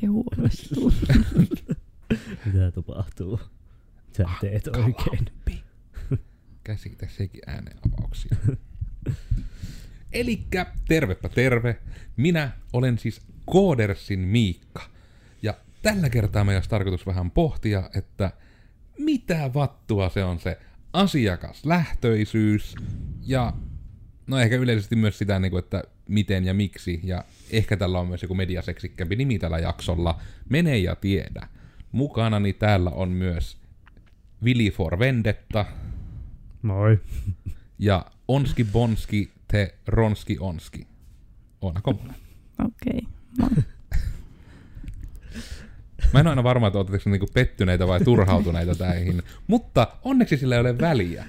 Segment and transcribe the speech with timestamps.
[0.00, 0.92] oikein huolestuu.
[2.46, 3.40] Mitä tapahtuu?
[4.16, 5.26] Sä teet oikein.
[6.64, 8.36] Käsitä sekin äänenavauksia.
[10.12, 11.76] Elikkä tervepä terve.
[12.16, 14.82] Minä olen siis Koodersin Miikka.
[15.42, 18.30] Ja tällä kertaa meidän olisi tarkoitus vähän pohtia, että
[18.98, 20.58] mitä vattua se on se
[20.92, 22.74] asiakaslähtöisyys
[23.20, 23.52] ja
[24.26, 28.08] no ehkä yleisesti myös sitä, niin kuin, että miten ja miksi, ja ehkä tällä on
[28.08, 31.48] myös joku mediaseksikkämpi nimi tällä jaksolla, mene ja tiedä.
[31.92, 33.56] Mukanani täällä on myös
[34.44, 35.66] Vili for Vendetta
[36.62, 37.00] Moi.
[37.78, 40.86] ja Onski Bonski te Ronski Onski.
[41.60, 42.16] Oona Komonen.
[42.58, 43.06] Okei.
[43.42, 43.62] Okay.
[46.12, 50.54] Mä en ole aina varma, että oletteko niinku pettyneitä vai turhautuneita täihin, mutta onneksi sillä
[50.54, 51.24] ei ole väliä.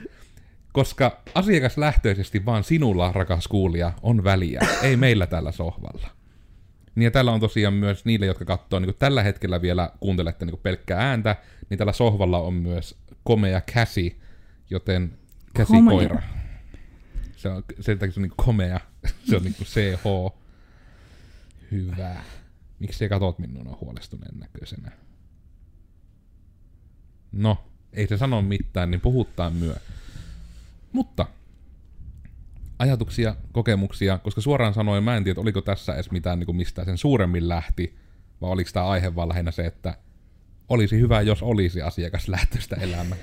[0.73, 6.09] Koska asiakaslähtöisesti vaan sinulla, rakas kuulija, on väliä, ei meillä tällä sohvalla.
[6.95, 10.59] Niin ja tällä on tosiaan myös niille, jotka katsoo niin tällä hetkellä vielä kuuntelette niin
[10.63, 11.35] pelkkää ääntä,
[11.69, 14.21] niin tällä sohvalla on myös komea käsi,
[14.69, 15.17] joten
[15.53, 16.21] käsikoira.
[17.35, 18.79] Se on, sen takia se on niin komea,
[19.29, 20.35] se on niin CH.
[21.71, 22.15] Hyvä.
[22.79, 24.91] Miksi sä katot minun on huolestuneen näköisenä?
[27.31, 27.63] No,
[27.93, 29.75] ei se sano mitään, niin puhuttaa myö.
[30.93, 31.25] Mutta,
[32.79, 36.85] ajatuksia, kokemuksia, koska suoraan sanoen mä en tiedä, oliko tässä edes mitään niin kuin mistä
[36.85, 37.95] sen suuremmin lähti,
[38.41, 39.97] vai oliko tämä aihe vaan lähinnä se, että
[40.69, 43.17] olisi hyvä, jos olisi asiakaslähtöistä elämää.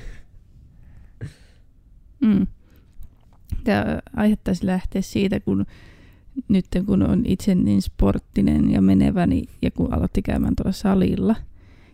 [2.21, 2.47] Mm.
[3.65, 5.67] Tämä aihe taisi lähteä siitä, kun
[6.49, 11.37] nyt kun on itse niin sporttinen ja menevä, niin, ja kun aloitti käymään tuolla salilla,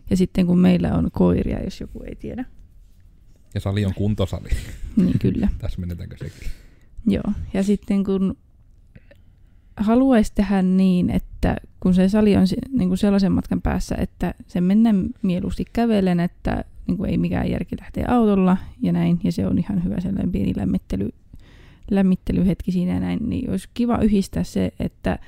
[0.09, 2.45] ja sitten kun meillä on koiria, jos joku ei tiedä.
[3.55, 4.49] Ja sali on kuntosali.
[4.95, 5.49] Niin kyllä.
[5.61, 6.49] Tässä menetäänkö sekin?
[7.07, 8.37] Joo, ja sitten kun
[9.77, 14.61] haluaisi tehdä niin, että kun se sali on niin kuin sellaisen matkan päässä, että se
[14.61, 19.47] mennään mieluusti kävelen, että niin kuin ei mikään järki lähteä autolla ja näin, ja se
[19.47, 21.09] on ihan hyvä sellainen pieni lämmittely,
[21.91, 25.19] lämmittelyhetki siinä ja näin, niin olisi kiva yhdistää se, että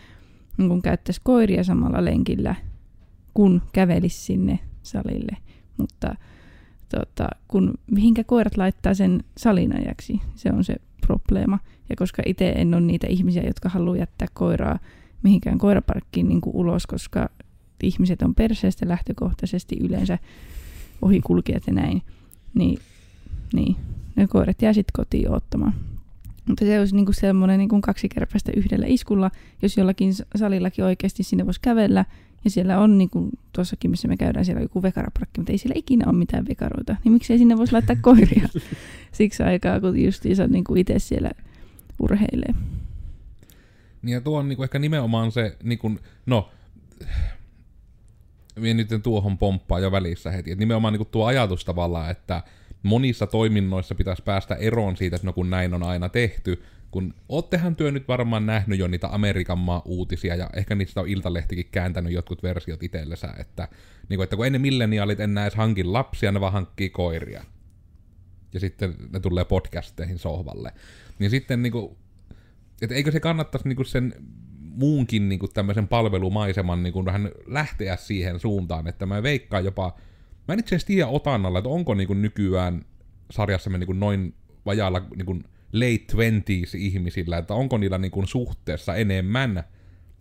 [0.57, 2.56] niin kun käyttäisi koiria samalla lenkillä,
[3.34, 5.38] kun kävelisi sinne salille,
[5.78, 6.16] mutta
[6.90, 10.75] tota, kun mihinkä koirat laittaa sen salinajaksi, se on se
[11.08, 11.59] probleema.
[11.90, 14.80] Ja koska itse en ole niitä ihmisiä, jotka haluaa jättää koiraa
[15.24, 17.30] mihinkään koiraparkkiin niin kuin ulos, koska
[17.84, 20.18] ihmiset on perseestä lähtökohtaisesti yleensä
[21.02, 22.02] ohikulkijat ja näin,
[22.53, 22.80] niin,
[23.53, 23.76] niin
[24.16, 25.74] ne koirat jää sitten kotiin ottamaan.
[26.47, 29.31] Mutta se olisi niinku semmoinen niinku kaksi kärpästä yhdellä iskulla,
[29.62, 32.06] jos jollakin salillakin oikeasti sinne voisi kävellä.
[32.44, 35.58] Ja siellä on, niin kuin tuossakin, missä me käydään, siellä on joku vekaraparkki, mutta ei
[35.58, 36.96] siellä ikinä ole mitään vekaroita.
[37.03, 38.50] Niin miksei sinne voisi laittaa koiria
[39.12, 41.31] siksi aikaa, kun justiinsa niin kuin itse siellä
[42.00, 42.53] urheilee.
[44.02, 46.50] Niin ja tuo on niin kuin ehkä nimenomaan se, niin kuin, no,
[48.56, 52.44] minä nyt tuohon pomppaa jo välissä heti, että nimenomaan niin kuin tuo ajatus tavallaan, että
[52.84, 57.76] monissa toiminnoissa pitäisi päästä eroon siitä, että no kun näin on aina tehty, kun oottehan
[57.76, 62.14] työ nyt varmaan nähnyt jo niitä Amerikan maa uutisia, ja ehkä niistä on Iltalehtikin kääntänyt
[62.14, 63.68] jotkut versiot itsellensä, että,
[64.10, 67.44] niin kuin, että kun ennen milleniaalit enää edes hankin lapsia, ne vaan hankkii koiria.
[68.54, 70.74] Ja sitten ne tulee podcasteihin sohvalle.
[71.20, 71.98] Niin sitten niin kuin,
[72.82, 74.14] että eikö se kannattaisi niin sen
[74.59, 79.96] muunkin niin tämmöisen palvelumaiseman niin kuin vähän lähteä siihen suuntaan, että mä veikkaan jopa,
[80.47, 82.85] mä en itse asiassa tiedä otannalla, että onko niin kuin nykyään
[83.31, 84.34] sarjassamme niin kuin noin
[84.66, 85.44] vajaalla niin kuin
[85.74, 89.63] late twenties ihmisillä, että onko niillä niin kuin suhteessa enemmän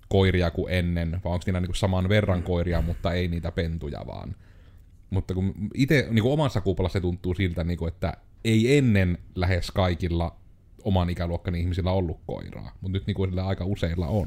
[0.08, 4.04] koiria kuin ennen, vai onko niillä niin kuin saman verran koiria, mutta ei niitä pentuja
[4.06, 4.36] vaan.
[5.10, 8.12] Mutta kun itse niin omassa kuplassa se tuntuu siltä, niin kuin, että
[8.44, 10.36] ei ennen lähes kaikilla
[10.84, 14.26] oman ikäluokkan ihmisillä ollut koiraa, mutta nyt niin kuin aika useilla on.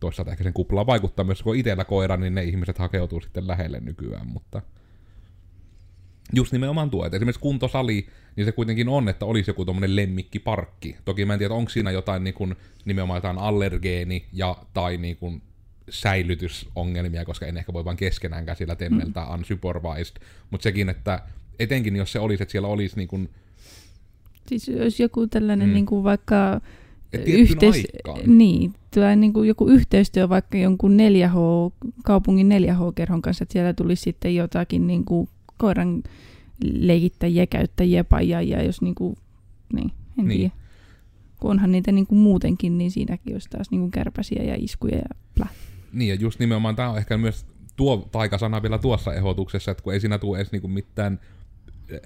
[0.00, 3.80] Toisaalta ehkä sen kuplaan vaikuttaa myös, kun itsellä koira, niin ne ihmiset hakeutuu sitten lähelle
[3.80, 4.62] nykyään, mutta
[6.32, 8.06] just nimenomaan tuo, että esimerkiksi kuntosali,
[8.36, 10.96] niin se kuitenkin on, että olisi joku tuommoinen lemmikkiparkki.
[11.04, 15.16] Toki mä en tiedä, onko siinä jotain niin kuin, nimenomaan jotain allergeeni- ja tai niin
[15.16, 15.42] kuin,
[15.88, 19.34] säilytysongelmia, koska en ehkä voi vain keskenään käsillä temmeltä mm.
[19.34, 20.16] unsupervised,
[20.50, 21.22] mutta sekin, että
[21.58, 23.30] etenkin jos se olisi, että siellä olisi niin kuin,
[24.46, 25.74] Siis jos joku tällainen mm.
[25.74, 26.60] niin kuin vaikka
[27.26, 27.76] yhteis...
[27.76, 28.38] aikaan.
[28.38, 31.36] Niin, tai niin kuin joku yhteistyö vaikka jonkun 4H,
[32.04, 35.28] kaupungin 4H-kerhon kanssa, että siellä tulisi sitten jotakin niin kuin
[35.62, 36.02] koiran
[36.64, 39.16] leikittäjiä, käyttäjiä, pajaajia, jos niin kuin,
[39.72, 40.38] niin, en Niin.
[40.38, 40.54] tiedä.
[41.40, 44.96] Kun onhan niitä niin kuin muutenkin, niin siinäkin olisi taas niin kuin kärpäsiä ja iskuja
[44.96, 45.46] ja plä.
[45.92, 49.92] Niin, ja just nimenomaan tämä on ehkä myös tuo taikasana vielä tuossa ehdotuksessa, että kun
[49.92, 51.20] ei siinä tule edes niinku mitään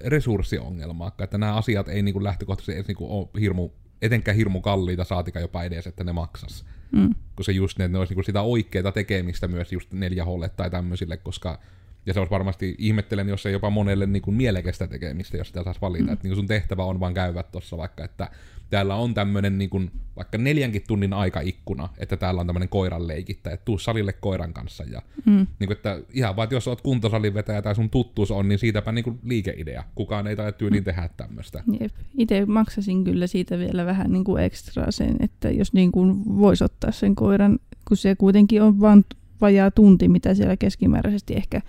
[0.05, 3.69] resurssiongelmaa, että nämä asiat ei niinku lähtökohtaisesti edes niinku ole hirmu,
[4.01, 6.65] etenkään hirmu kalliita, saatika jopa edes, että ne maksas.
[6.91, 7.15] Mm.
[7.35, 10.69] kun se just ne, että ne olisi niinku sitä oikeaa tekemistä myös just 4Hlle tai
[10.69, 11.59] tämmöisille, koska
[12.07, 15.63] ja se olisi varmasti, ihmettelen, jos ei jopa monelle niin kuin mielekästä tekemistä, jos sitä
[15.63, 16.03] saisi valita.
[16.03, 16.13] Mm.
[16.13, 18.29] Että niin kuin sun tehtävä on vaan käydä tuossa vaikka, että
[18.69, 23.51] täällä on tämmöinen niin kuin, vaikka neljänkin tunnin aikaikkuna, että täällä on tämmöinen koiran leikittä,
[23.51, 24.83] että tuu salille koiran kanssa.
[24.83, 25.47] Ja, Mm.
[25.59, 28.59] niin kuin, että ihan vaan, että jos oot kuntosalin vetäjä tai sun tuttuus on, niin
[28.59, 29.83] siitäpä niin kuin liikeidea.
[29.95, 31.63] Kukaan ei taida tyyliin tehdä tämmöistä.
[31.79, 31.91] Jep.
[32.17, 36.63] Itse maksasin kyllä siitä vielä vähän niin kuin ekstraa sen, että jos niin kuin voisi
[36.63, 39.05] ottaa sen koiran, kun se kuitenkin on vain
[39.41, 41.61] vajaa tunti, mitä siellä keskimääräisesti ehkä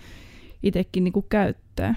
[0.63, 1.95] itsekin niin kuin käyttää,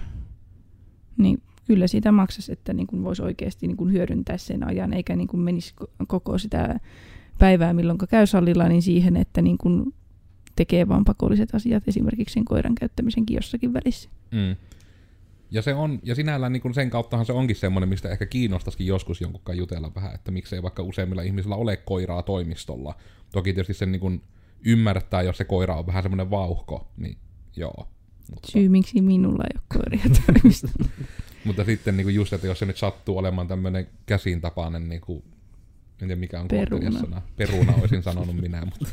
[1.18, 5.16] niin kyllä siitä maksaisi, että niin kuin voisi oikeasti niin kuin hyödyntää sen ajan, eikä
[5.16, 6.80] niin kuin menisi ko- koko sitä
[7.40, 9.94] päivää, milloin käy salilla, niin siihen, että niin kuin
[10.56, 14.10] tekee vaan pakolliset asiat, esimerkiksi sen koiran käyttämisenkin jossakin välissä.
[14.31, 14.56] Mm.
[15.52, 19.22] Ja, se on, ja sinällään niin sen kauttahan se onkin semmoinen, mistä ehkä kiinnostaisikin joskus
[19.22, 22.96] jonkun jutella vähän, että miksei vaikka useimmilla ihmisillä ole koiraa toimistolla.
[23.31, 24.22] Toki tietysti sen niin
[24.66, 27.18] ymmärtää, jos se koira on vähän semmoinen vauhko, niin
[27.56, 27.88] joo.
[28.31, 30.86] Mutta, Syy, miksi minulla ei ole koiria toimistolla.
[31.45, 35.24] mutta sitten niin just, että jos se nyt sattuu olemaan tämmöinen käsintapainen, niin kuin,
[36.01, 37.00] en tiedä mikä on Peruna.
[37.00, 37.22] sana.
[37.38, 38.86] Peruna olisin sanonut minä, mutta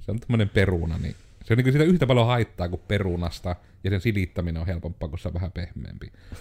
[0.00, 1.14] se on tämmöinen peruna, niin
[1.44, 5.18] se on niin siitä yhtä paljon haittaa kuin perunasta, ja sen silittäminen on helpompaa, kun
[5.18, 6.12] se on vähän pehmeämpi.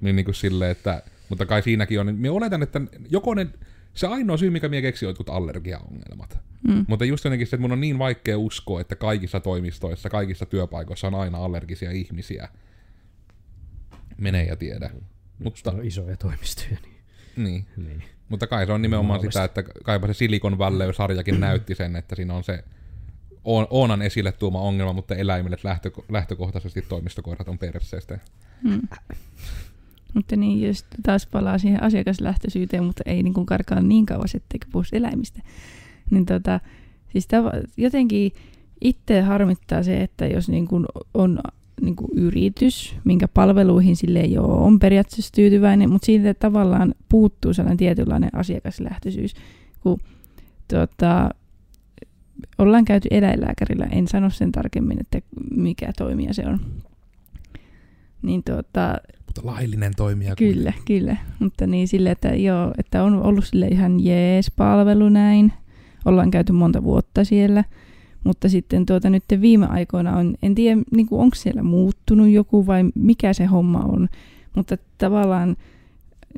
[0.00, 2.80] Niin, niin kuin silleen, että, mutta kai siinäkin on, niin minä oletan, että
[3.10, 3.46] joko ne,
[3.94, 6.38] se ainoa syy, mikä minä keksin, on jotkut allergiaongelmat.
[6.68, 6.84] Mm.
[6.88, 11.06] Mutta just jotenkin se, että mun on niin vaikea uskoa, että kaikissa toimistoissa, kaikissa työpaikoissa
[11.06, 12.48] on aina allergisia ihmisiä.
[14.18, 14.90] Mene ja tiedä.
[14.92, 15.08] Mutta
[15.38, 16.96] Mutta, on isoja toimistoja, niin,
[17.36, 17.66] niin.
[17.76, 18.02] niin.
[18.28, 19.46] Mutta kai se on nimenomaan Mahdollista.
[19.46, 22.64] sitä, että kaipa se Silikon Valley-sarjakin näytti sen, että siinä on se
[23.70, 28.18] Oonan esille tuoma ongelma, mutta eläimille lähtö, lähtökohtaisesti toimistokoirat on perseestä.
[28.62, 28.80] Mm.
[30.14, 34.66] Mutta niin, jos taas palaa siihen asiakaslähtöisyyteen, mutta ei niin kuin karkaa niin kauas, etteikö
[34.72, 35.42] puhuisi eläimistä.
[36.10, 36.60] Niin tota,
[37.12, 38.32] siis tava- jotenkin
[38.80, 41.38] itse harmittaa se, että jos niin kuin on
[41.80, 47.52] niin kuin yritys, minkä palveluihin sille ei ole, on periaatteessa tyytyväinen, mutta siitä tavallaan puuttuu
[47.52, 49.34] sellainen tietynlainen asiakaslähtöisyys.
[49.80, 49.98] Kun
[50.68, 51.30] tota,
[52.58, 55.20] ollaan käyty eläinlääkärillä, en sano sen tarkemmin, että
[55.50, 56.60] mikä toimija se on.
[58.24, 60.36] Niin tota, Mutta laillinen toimija.
[60.36, 61.16] Kyllä, kyllä.
[61.38, 65.52] Mutta niin sille, että joo, että on ollut sille ihan jees palvelu näin.
[66.04, 67.64] Ollaan käyty monta vuotta siellä.
[68.24, 72.84] Mutta sitten tuota nyt viime aikoina on, en tiedä niin onko siellä muuttunut joku vai
[72.94, 74.08] mikä se homma on.
[74.56, 75.56] Mutta tavallaan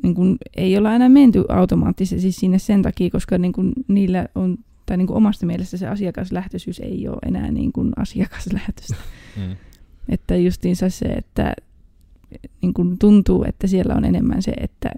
[0.03, 4.57] niin kuin, ei olla aina menty automaattisesti sinne sen takia, koska niin kuin, niillä on,
[4.85, 8.95] tai niin kuin omasta mielestä se asiakaslähtöisyys ei ole enää niin kuin asiakaslähtöistä.
[9.37, 9.55] Mm.
[10.09, 11.53] Että justiinsa se, että
[12.61, 14.91] niin kuin tuntuu, että siellä on enemmän se, että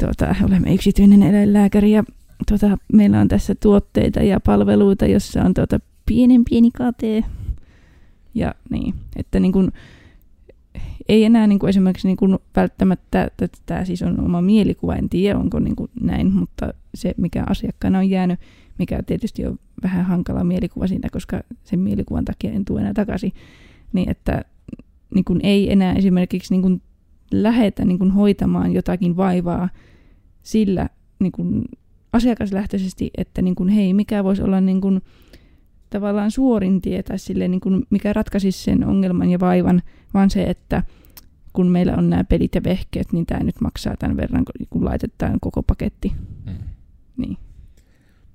[0.00, 2.04] tuota, olemme yksityinen eläinlääkäri ja
[2.48, 7.24] tuota, meillä on tässä tuotteita ja palveluita, jossa on tuota, pienen pieni kate.
[8.34, 9.72] Ja niin, että niin kuin,
[11.08, 15.08] ei enää niin kuin esimerkiksi niin kuin välttämättä, että tämä siis on oma mielikuva, en
[15.08, 18.40] tiedä onko niin kuin näin, mutta se mikä asiakkaana on jäänyt,
[18.78, 23.32] mikä tietysti on vähän hankala mielikuva siitä, koska sen mielikuvan takia en tule enää takaisin,
[23.92, 24.44] niin että
[25.14, 26.82] niin kuin ei enää esimerkiksi niin kuin
[27.32, 29.68] lähetä niin kuin hoitamaan jotakin vaivaa
[30.42, 30.88] sillä
[31.18, 31.64] niin kuin
[32.12, 35.02] asiakaslähtöisesti, että niin kuin, hei, mikä voisi olla niin kuin,
[35.90, 39.82] tavallaan suorin tie tai sille, niin kuin, mikä ratkaisisi sen ongelman ja vaivan,
[40.14, 40.82] vaan se, että
[41.52, 44.84] kun meillä on nämä pelit ja vehkeet, niin tämä nyt maksaa tämän verran, kun- kun
[44.84, 46.12] laitetaan koko paketti.
[46.46, 46.52] Mm.
[47.16, 47.36] Niin.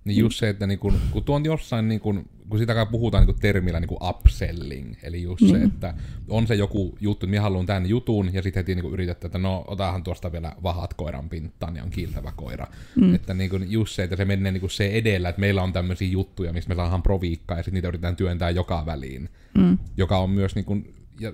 [0.06, 3.34] Niin just se, että niin kun, kun tuon jossain, niin kun, kun sitä puhutaan niin
[3.36, 5.68] kun termillä niin kun upselling, eli just se, Niin.
[5.68, 5.94] että
[6.30, 9.38] on se joku juttu, että minä haluan tämän jutun, ja sitten heti niin yritetään, että
[9.38, 12.68] no otahan tuosta vielä vahat koiran pinttaan, niin on kiiltävä koira.
[12.96, 13.04] Mm.
[13.06, 13.16] Mm.
[13.16, 15.74] Että niin kun just se, että se menee niin kun se edellä, että meillä on
[15.74, 19.78] tämmöisiä juttuja, mistä me saadaan proviikkaa, ja sitten niitä yritetään työntää joka väliin, Mm.
[19.98, 20.86] joka on myös niin kun,
[21.20, 21.34] ja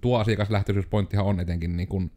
[0.00, 2.10] tuo asiakaslähtöisyyspointtihan on etenkin niin kun,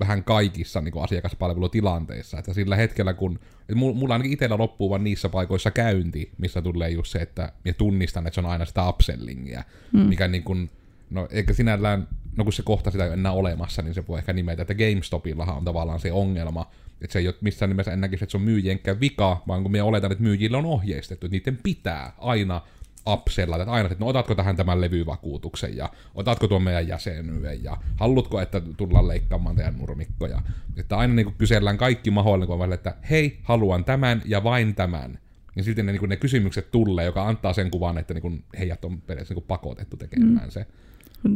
[0.00, 2.38] vähän kaikissa niin kuin asiakaspalvelutilanteissa.
[2.38, 6.62] Että sillä hetkellä, kun et mul- mulla ainakin itsellä loppuu vaan niissä paikoissa käynti, missä
[6.62, 10.00] tulee just se, että minä tunnistan, että se on aina sitä upsellingia, Mm.
[10.00, 10.06] mm.
[10.06, 10.70] mikä niin kuin,
[11.10, 14.18] no eikä sinällään, no kun se kohta sitä ei ole enää olemassa, niin se voi
[14.18, 16.70] ehkä nimetä, että GameStopillahan on tavallaan se ongelma,
[17.02, 19.82] että se ei ole missään nimessä ennäkin, että se on myyjienkään vika, vaan kun me
[19.82, 22.60] oletan, että myyjillä on ohjeistettu, että niiden pitää aina
[23.08, 27.76] upsella, että aina, että no otatko tähän tämän levyvakuutuksen ja otatko tuon meidän jäsenyyden ja
[27.96, 30.42] haluatko, että tullaan leikkaamaan teidän nurmikkoja.
[30.76, 34.44] Että aina niin kuin kysellään kaikki mahdollinen, kun on välillä, että hei, haluan tämän ja
[34.44, 35.18] vain tämän.
[35.56, 38.44] Ja silti ne, niin kuin ne kysymykset tulee, joka antaa sen kuvan, että niin kuin
[38.58, 40.50] heidät on periaatteessa niin kuin pakotettu tekemään mm.
[40.50, 40.66] se.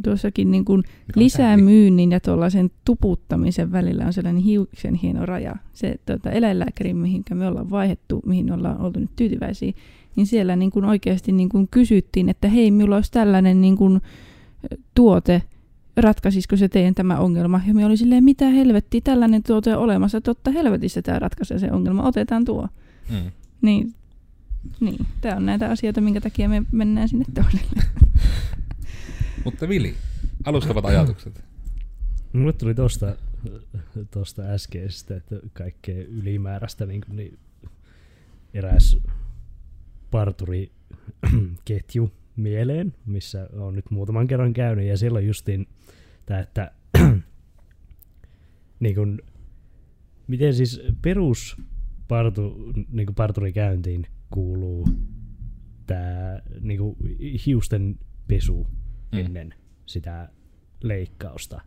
[0.04, 0.82] tuossakin niin kuin
[1.14, 5.56] lisämyynnin ja tuollaisen tuputtamisen välillä on sellainen hiuksen hieno raja.
[5.72, 9.72] Se tuota, eläinlääkäri, mihin me ollaan vaihdettu, mihin ollaan oltu nyt tyytyväisiä,
[10.16, 14.00] niin siellä niin kuin oikeasti niin kuin kysyttiin, että hei, minulla olisi tällainen niin kuin
[14.94, 15.42] tuote,
[15.96, 17.60] ratkaisisiko se teidän tämä ongelma?
[17.66, 21.72] Ja me oli silleen, mitä helvettiä, tällainen tuote on olemassa, totta helvetissä tämä ratkaisee se
[21.72, 22.68] ongelma, otetaan tuo.
[23.10, 23.30] Mm.
[23.62, 23.94] Niin,
[24.80, 25.06] niin.
[25.20, 27.82] tämä on näitä asioita, minkä takia me mennään sinne toiselle.
[29.44, 29.94] Mutta Vili,
[30.44, 31.44] alustavat ajatukset.
[32.32, 33.16] Mulle tuli tosta,
[34.10, 37.38] tosta äskeisestä, että kaikkea ylimääräistä niin, kuin, niin
[38.54, 38.96] eräs
[40.10, 40.72] parturi
[41.64, 45.66] ketju mieleen, missä on nyt muutaman kerran käynyt, ja siellä on justiin
[46.26, 46.72] tämä, että
[48.80, 49.22] niin kuin,
[50.26, 51.56] miten siis perus
[52.08, 54.88] partu, niin kuin parturikäyntiin kuuluu
[55.86, 56.96] tämä niin kuin
[57.46, 57.98] hiusten
[58.28, 58.66] pesu
[59.12, 59.18] Mm.
[59.18, 59.54] ennen
[59.86, 60.28] sitä
[60.82, 61.60] leikkausta.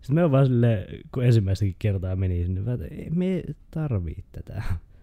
[0.00, 4.24] Sitten me on vaan silleen, kun ensimmäistäkin kertaa meni sinne, vaan, että ei me tarvii
[4.32, 4.62] tätä.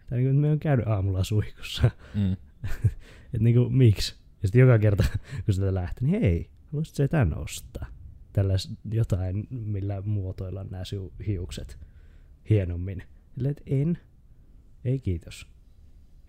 [0.10, 1.92] Tai niin me on käynyt aamulla suihkussa.
[2.16, 2.36] Mm.
[3.34, 4.16] Että niin kuin, miksi?
[4.42, 5.04] Ja sitten joka kerta,
[5.46, 7.86] kun sitä lähti, niin hei, haluaisit sä tän ostaa?
[8.34, 11.80] Tällais jotain, millä muotoilla nämä sinun hiukset
[12.50, 13.04] hienommin.
[13.36, 13.98] Silleen, että en.
[14.86, 15.48] Ei kiitos.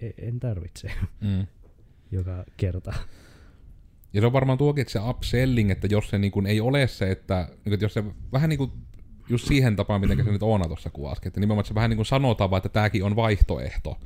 [0.00, 1.46] E- En tarvitse Mm.
[2.10, 2.92] joka kerta.
[4.12, 7.10] Ja se on varmaan tuokin, se upselling, että jos se niin kuin ei ole se,
[7.10, 8.70] että, niin kuin, että jos se vähän niin kuin
[9.28, 11.96] just siihen tapaan, miten se nyt Oona tuossa kuvasi, että nimenomaan että se vähän niin
[11.96, 13.98] kuin sanotaan vaan, että tämäkin on vaihtoehto.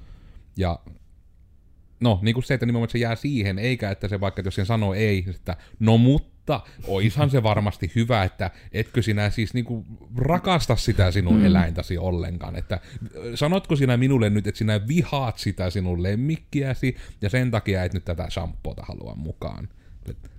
[0.56, 0.78] Ja
[2.00, 4.54] no, niin kuin se, että nimenomaan se jää siihen, eikä että se vaikka, että jos
[4.54, 9.64] sen sanoo ei, että no mutta, oishan se varmasti hyvä, että etkö sinä siis niin
[9.64, 9.86] kuin
[10.16, 11.44] rakasta sitä sinun Mm.
[11.44, 12.80] eläintäsi ollenkaan, että
[13.34, 18.04] sanotko sinä minulle nyt, että sinä vihaat sitä sinun lemmikkiäsi, ja sen takia et nyt
[18.04, 19.68] tätä shampoota halua mukaan.
[20.08, 20.30] Et,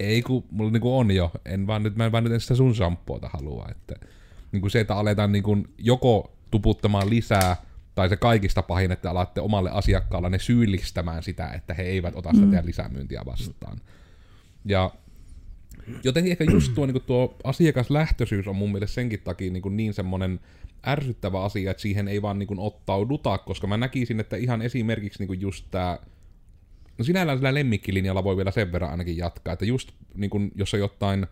[0.00, 2.74] ei kun mulla niinku on jo, en vaan nyt, mä en vaan nyt sitä sun
[2.74, 4.06] shampoota halua, että
[4.52, 7.56] niinku se, että aletaan niinku joko tuputtamaan lisää,
[7.96, 12.30] tai se kaikista pahin, että alatte omalle asiakkaalle ne syyllistämään sitä, että he eivät ota
[12.32, 12.50] sitä Mm.
[12.50, 13.80] teidän lisämyyntiä vastaan.
[14.64, 14.90] Ja
[16.04, 20.40] jotenkin ehkä just tuo, niin tuo asiakaslähtöisyys on mun mielestä senkin takia niin, niin semmoinen
[20.86, 25.40] ärsyttävä asia, että siihen ei vaan niin ottauduta, koska mä näkisin, että ihan esimerkiksi niin
[25.40, 25.98] just tämä
[26.98, 30.74] No sinällään sillä lemmikkilinjalla voi vielä sen verran ainakin jatkaa, että just niin kun, jos
[30.74, 31.26] on jotain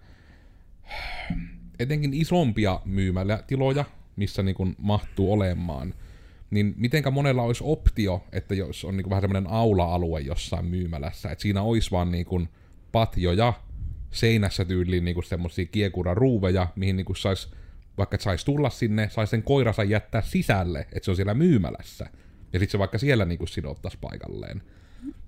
[1.78, 3.85] etenkin isompia myymälätiloja,
[4.16, 5.94] missä niin kun mahtuu olemaan,
[6.50, 11.30] niin mitenkä monella olisi optio, että jos on niin kun vähän semmoinen aula-alue jossain myymälässä,
[11.30, 12.48] että siinä olisi vaan niin kun
[12.92, 13.52] patjoja
[14.10, 17.50] seinässä tyyliin niin semmoisia kiekuraruuveja, mihin niin sais,
[17.98, 22.06] vaikka saisi tulla sinne, saisi sen koiransa jättää sisälle, että se on siellä myymälässä.
[22.52, 24.62] Ja sitten se vaikka siellä niin sidottaisi paikalleen.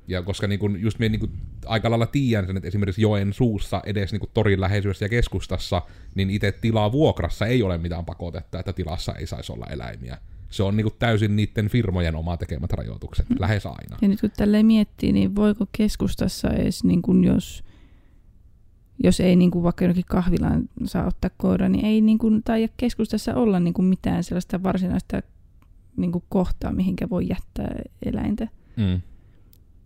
[0.08, 1.30] Ja koska niin kun, just me niin
[1.66, 5.82] aika lailla tiedän sen, että esimerkiksi joen suussa edes niin kun, torin läheisyydessä ja keskustassa,
[6.14, 10.18] niin itse tilaa vuokrassa ei ole mitään pakotetta, että tilassa ei saisi olla eläimiä.
[10.56, 13.36] Se on niin kun, täysin niiden firmojen oma tekemät rajoitukset, mm.
[13.38, 13.96] lähes aina.
[14.02, 17.64] Ja nyt kun tälleen miettii, niin voiko keskustassa edes, niin kuin jos,
[19.04, 22.68] jos ei niin kuin vaikka jonnekin kahvilaan saa ottaa koira, niin ei niin kuin, tai
[22.76, 25.22] keskustassa olla niin kuin mitään sellaista varsinaista
[25.96, 28.48] niin kuin kohtaa, mihinkä voi jättää eläintä.
[28.76, 29.00] Mm.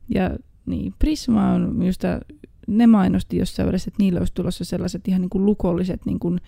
[0.08, 0.30] Ja
[0.66, 2.20] niin, Prisma on minusta,
[2.66, 6.40] ne mainosti jossain välissä, että niillä olisi tulossa sellaiset ihan niin kuin lukolliset, niin kuin,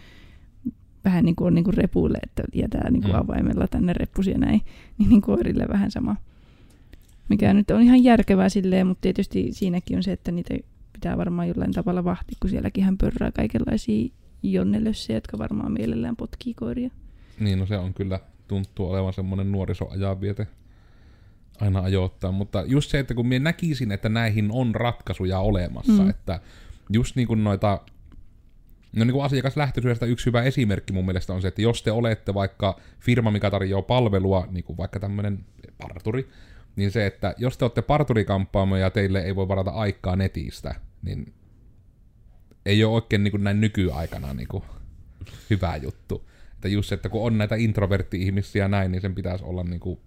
[1.04, 3.18] vähän niin kuin on niin kuin repuille, että jätää niin kuin Mm.
[3.20, 4.60] avaimella tänne reppusia näin,
[4.98, 6.16] niin, niin koirille vähän sama.
[7.28, 10.54] Mikä nyt on ihan järkevää silleen, mutta tietysti siinäkin on se, että niitä
[10.92, 16.90] pitää varmaan jollain tavalla vahti, kun sielläkin pörrää kaikenlaisia jonnelössejä, jotka varmaan mielellään potkii koiria.
[17.40, 20.46] Niin, no se on kyllä, tuntuu olevan semmoinen nuorisoajanviete
[21.60, 26.10] aina ajoittaa, mutta just se, että kun minä näkisin, että näihin on ratkaisuja olemassa, mm.
[26.10, 26.40] että
[26.90, 27.80] just niin kuin noita,
[28.96, 32.34] no niin kuin asiakaslähtöisyydestä yksi hyvä esimerkki mun mielestä on se, että jos te olette
[32.34, 35.44] vaikka firma, mikä tarjoaa palvelua, niin kuin vaikka tämmöinen
[35.78, 36.28] parturi,
[36.76, 41.34] niin se, että jos te olette parturikamppaamo ja teille ei voi varata aikaa netistä, niin
[42.66, 44.64] ei ole oikein niin kuin näin nykyaikana niin kuin
[45.50, 46.28] hyvä juttu.
[46.54, 50.00] Että just se, että kun on näitä introvertti-ihmisiä näin, niin sen pitäisi olla niin kuin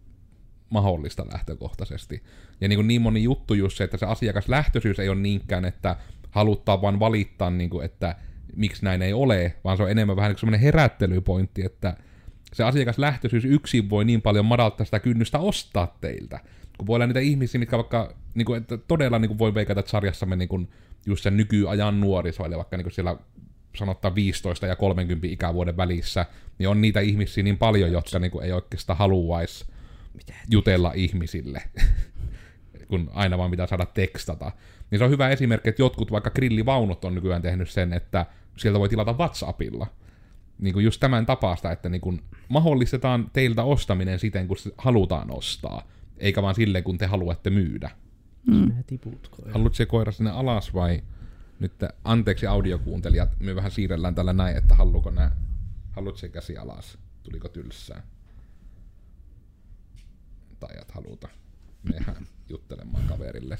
[0.69, 2.23] mahdollista lähtökohtaisesti.
[2.61, 5.95] Ja niin, kuin niin moni juttu just se, että se asiakaslähtöisyys ei ole niinkään, että
[6.29, 8.15] haluttaa vaan valittaa, niin kuin, että
[8.55, 11.97] miksi näin ei ole, vaan se on enemmän vähän niin semmoinen herättelypointti, että
[12.53, 16.39] se asiakaslähtöisyys yksin voi niin paljon madaltaa sitä kynnystä ostaa teiltä.
[16.77, 19.79] Kun voi olla niitä ihmisiä, mitkä vaikka niin kuin, että todella niin kuin voi veikata,
[19.79, 20.69] että sarjassamme niin kuin,
[21.05, 23.17] just sen nykyajan nuoriso, eli vaikka niin kuin siellä
[23.75, 26.25] sanottaa 15 ja 30 ikävuoden välissä,
[26.59, 29.65] niin on niitä ihmisiä niin paljon, jotka niin kuin, ei oikeastaan haluaisi
[30.51, 31.61] jutella ihmisille.
[32.87, 34.51] kun aina vaan pitää saada tekstata.
[34.91, 38.25] Niin se on hyvä esimerkki, että jotkut vaikka grillivaunut on nykyään tehnyt sen, että
[38.57, 39.87] sieltä voi tilata WhatsAppilla.
[40.59, 45.31] Niin kuin just tämän tapaista, että niin kuin mahdollistetaan teiltä ostaminen siten, kun se halutaan
[45.31, 47.91] ostaa, eikä vaan silleen, kun te haluatte myydä.
[48.47, 48.71] Mm.
[49.53, 51.03] Haluatko se koira sinne alas vai
[51.59, 55.35] nyt anteeksi audiokuuntelijat, me vähän siirrellään tällä näin, että haluuko nää,
[55.91, 58.03] haluatko se käsi alas, tuliko tylsää?
[60.59, 61.27] Tai et haluta,
[61.83, 63.57] mehän juttelemaan kaverille.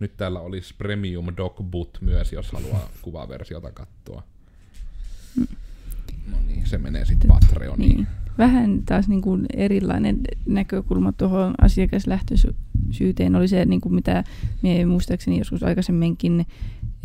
[0.00, 4.22] Nyt täällä olisi Premium Dogboot myös, jos haluaa kuvaversiota katsoa.
[6.30, 7.96] No niin, se menee sitten Patreoniin.
[7.96, 8.06] Niin.
[8.38, 14.24] Vähän taas niin kuin erilainen näkökulma tuohon asiakaslähtöisyyteen oli se, niin kuin mitä
[14.62, 16.46] minä muistaakseni joskus aikaisemminkin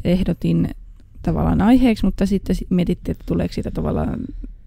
[0.03, 0.69] ehdotin
[1.21, 4.19] tavallaan aiheeksi, mutta sitten si- mietittiin, että tuleeko siitä tavallaan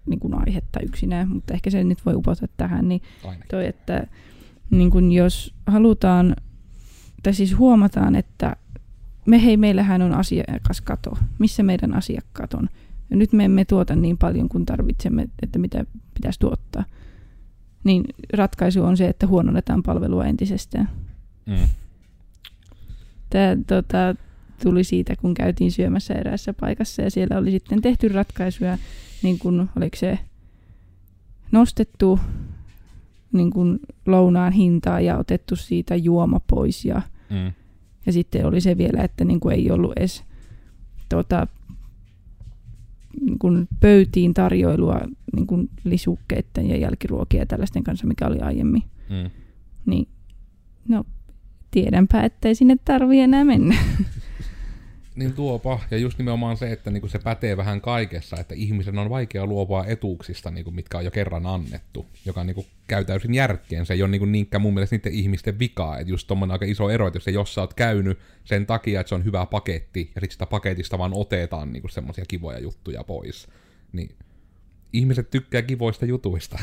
[0.05, 3.47] niin kuin aihetta yksinään, mutta ehkä se nyt voi upota tähän, niin Ainakin.
[3.49, 4.07] toi, että
[4.69, 6.35] niin kun jos halutaan,
[7.23, 8.55] tai siis huomataan, että
[9.25, 12.69] me hei, meillähän on asiakaskato, missä meidän asiakkaat on.
[13.09, 16.83] Ja nyt me emme tuota niin paljon kuin tarvitsemme, että mitä pitäisi tuottaa.
[17.83, 20.89] Niin ratkaisu on se, että huononnetaan palvelua entisestään.
[21.45, 21.67] Mm.
[23.29, 24.15] Tämä tota,
[24.63, 28.77] tuli siitä, kun käytiin syömässä eräässä paikassa ja siellä oli sitten tehty ratkaisuja,
[29.23, 30.19] niin kuin oliko se
[31.51, 32.19] nostettu
[33.33, 37.51] niin kuin lounaan hintaa ja otettu siitä juoma pois ja, Mm.
[38.05, 40.23] ja sitten oli se vielä, että niin kuin ei ollut edes
[41.09, 41.47] tota,
[43.21, 44.99] niin kuin pöytiin tarjoilua
[45.35, 48.83] niin kuin lisukkeiden ja jälkiruokia ja tällaisten kanssa, mikä oli aiemmin.
[49.09, 49.31] Mm.
[49.85, 50.07] Niin,
[50.87, 51.03] no,
[51.71, 53.75] tiedänpä, ettei sinne tarvi enää mennä.
[55.17, 59.09] Niin tuopa, ja just nimenomaan se, että niinku se pätee vähän kaikessa, että ihmisen on
[59.09, 63.85] vaikea luopua etuuksista, niinku, mitkä on jo kerran annettu, joka niinku käy täysin järkeen.
[63.85, 66.89] Se ei ole niinku niinkään mun mielestä niiden ihmisten vikaa, että just tommonen aika iso
[66.89, 70.21] ero, että jos se jossa oot käynyt sen takia, että se on hyvä paketti, ja
[70.21, 73.47] sitten sitä paketista vaan otetaan niinku semmoisia kivoja juttuja pois,
[73.93, 74.15] niin
[74.93, 76.59] ihmiset tykkää kivoista jutuista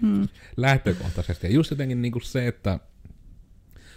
[0.00, 0.28] Mm.
[0.56, 1.46] lähtökohtaisesti.
[1.46, 2.78] Ja just jotenkin niinku se, että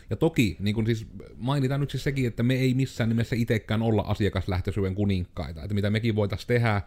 [0.09, 1.07] ja toki, niin kuin siis
[1.37, 5.63] mainitaan nyt siis sekin, että me ei missään nimessä itsekään olla asiakaslähtöisyyden kuninkkaita.
[5.63, 6.81] Että mitä mekin voitaisiin tehdä,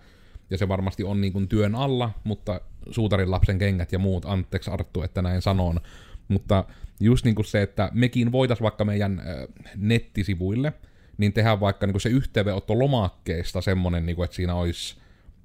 [0.51, 4.71] ja se varmasti on niin kuin työn alla, mutta suutarin lapsen kengät ja muut, anteeksi
[4.71, 5.81] Arttu, että näin sanon.
[6.29, 6.65] Mutta
[7.01, 10.73] just niin kuin se, että mekin voitaisiin vaikka meidän äh, nettisivuille,
[11.19, 14.97] niin tehdä vaikka niin kuin se yhteydenotto lomakkeesta semmonen, niin kuin, että siinä olisi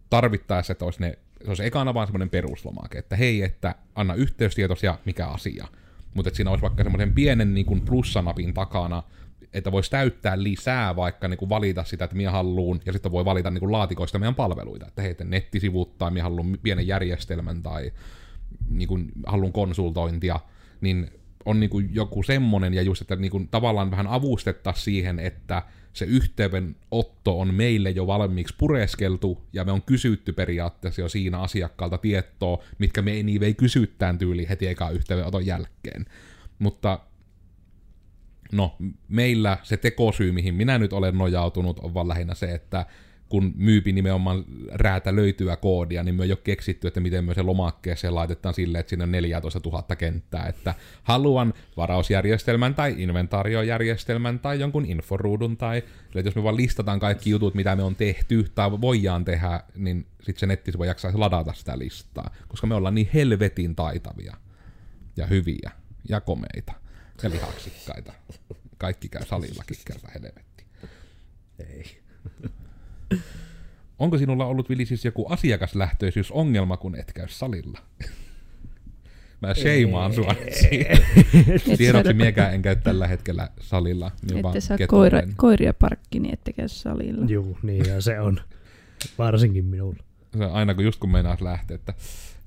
[0.10, 4.84] tarvittaessa, että olisi ne, se olisi ekana vaan semmoinen peruslomake, että hei, että anna yhteystietos
[4.84, 5.68] ja mikä asia.
[6.18, 9.04] Mutta siinä olisi vaikka semmoisen pienen niin kuin plussanapin takana,
[9.54, 13.26] että voisi täyttää lisää, vaikka niin kuin valita sitä, että minä haluun, ja sitten voi
[13.26, 17.92] valita niin kuin laatikoista meidän palveluita, että hei, nettisivut, tai minä haluan pienen järjestelmän, tai
[18.70, 20.40] niin kuin haluan konsultointia,
[20.82, 21.12] niin
[21.48, 25.64] on niin kuin joku semmonen, ja just, että niin kuin tavallaan vähän avustetta siihen, että
[25.94, 31.98] se yhteydenotto on meille jo valmiiksi pureskeltu, ja me on kysytty periaatteessa jo siinä asiakkaalta
[31.98, 36.06] tietoa, mitkä me ei niin ei kysyttään tyyli heti ekaan yhteydenoton jälkeen.
[36.60, 37.00] Mutta
[38.52, 38.76] no,
[39.08, 42.86] meillä se tekosyy, mihin minä nyt olen nojautunut, on vaan lähinnä se, että
[43.30, 47.42] kun myypi nimenomaan räätä löytyä koodia, niin me on jo keksitty, että miten me se
[47.42, 54.60] lomakkeeseen laitetaan silleen, että sinne on 14 000 kenttää, että haluan varausjärjestelmän tai inventaariojärjestelmän tai
[54.60, 58.72] jonkun inforuudun tai että jos me vaan listataan kaikki jutut, mitä me on tehty tai
[58.72, 63.76] voidaan tehdä, niin sitten se nettisivu jaksaisi ladata sitä listaa, koska me ollaan niin helvetin
[63.76, 64.38] taitavia
[65.18, 65.72] ja hyviä
[66.10, 66.74] ja komeita
[67.24, 68.14] ja lihaksikkaita.
[68.78, 70.66] Kaikki käy salillakin kerta helvetti.
[71.60, 71.98] Ei.
[74.00, 77.80] Onko sinulla ollut Vili siis joku asiakaslähtöisyysongelma, kun et käy salilla?
[79.42, 80.36] Mä sheimaan sua
[80.70, 80.94] siitä.
[81.48, 84.12] Et Tiedoksi miekään en käy tällä hetkellä salilla.
[84.44, 87.26] Vaan Ette saa koira, koiria parkkiin, niin ette käy salilla.
[87.26, 88.40] Juu, niin ja se on.
[89.18, 89.98] Varsinkin minulla.
[90.38, 91.94] Se on aina kun just kun meinaas lähteä, että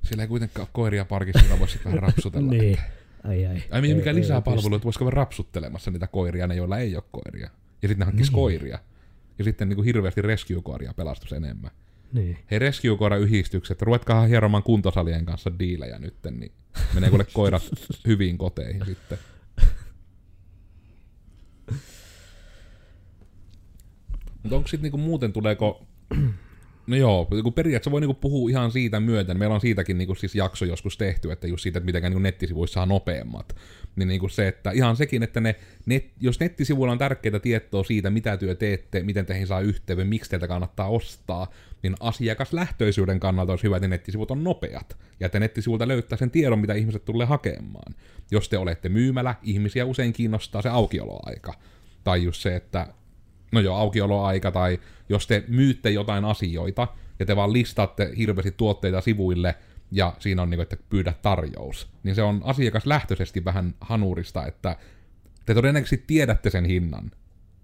[0.02, 2.50] siellä ei kuitenkaan ole koiria parkissa, jota voisi vähän rapsutella.
[2.50, 2.72] Niin.
[2.72, 2.84] että-
[3.28, 3.62] Ai ai.
[3.70, 6.96] Ai niin, mikä Ei- lisää ei palvelua, että voisiko rapsuttelemassa niitä koiria, ne joilla ei
[6.96, 7.50] ole koiria.
[7.82, 8.34] Ja sitten ne hankkisi Niin.
[8.34, 8.78] koiria.
[9.40, 11.70] Ja sitten niin kuin hirveästi rescue-koiria pelastus enemmän.
[12.12, 12.38] Niin.
[12.50, 16.52] Hei rescue-koira-yhdistykset, ruvetkaa hieromaan kuntosalien kanssa diilejä nytten, niin
[16.94, 17.62] menee kuule koirat
[18.06, 19.18] hyviin koteihin sitten.
[24.42, 25.86] Mutta onko sitten niinku muuten, tuleeko
[26.90, 29.38] No joo, kun periaatteessa voi niinku puhua ihan siitä myöten.
[29.38, 32.74] Meillä on siitäkin niinku siis jakso joskus tehty, että just siitä, että miten niinku nettisivuissa
[32.74, 33.56] saa nopeammat.
[33.96, 38.10] Niin niinku se, että ihan sekin, että ne, net, jos nettisivuilla on tärkeää tietoa siitä,
[38.10, 41.50] mitä työ teette, miten teihin saa yhteyden, miksi teiltä kannattaa ostaa,
[41.82, 44.96] niin asiakaslähtöisyyden kannalta olisi hyvä, että nettisivut on nopeat.
[45.20, 47.94] Ja että nettisivulta löytää sen tiedon, mitä ihmiset tulee hakemaan.
[48.30, 51.54] Jos te olette myymälä, ihmisiä usein kiinnostaa se aukioloaika.
[52.04, 52.86] Tai just se, että
[53.52, 59.00] no joo, aukioloaika, tai jos te myytte jotain asioita, ja te vaan listaatte hirveästi tuotteita
[59.00, 59.54] sivuille,
[59.92, 64.76] ja siinä on niin kuin, että pyydä tarjous, niin se on asiakaslähtöisesti vähän hanurista, että
[65.46, 67.10] te todennäköisesti tiedätte sen hinnan.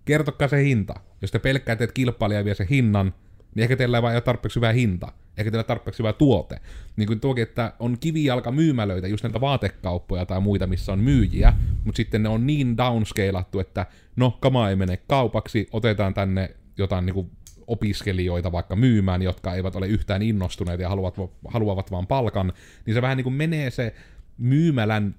[0.04, 0.94] Kertokaa se hinta.
[1.22, 3.14] Jos te pelkkäätte, että kilpailija vie sen hinnan,
[3.56, 6.60] niin ehkä teillä ei ole tarpeeksi hyvä hinta, eikä teillä tarpeeksi hyvä tuote.
[6.96, 11.52] Niin kuin tuokin, että on kivijalka myymälöitä, just näitä vaatekauppoja tai muita, missä on myyjiä,
[11.84, 17.06] mutta sitten ne on niin downscalattu, että no, kama ei mene kaupaksi, otetaan tänne jotain
[17.06, 17.30] niin kuin
[17.66, 22.52] opiskelijoita vaikka myymään, jotka eivät ole yhtään innostuneita ja haluavat, haluavat vaan palkan,
[22.86, 23.94] niin se vähän niin kuin menee se
[24.38, 25.14] myymälän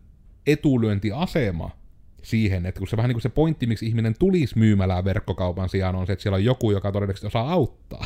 [0.48, 1.72] etulyöntiasema
[2.24, 5.96] siihen, että kun se vähän niin kuin se pointti, miksi ihminen tulisi myymälään verkkokaupan sijaan,
[5.96, 8.06] on se, että siellä on joku, joka todennäköisesti osaa auttaa.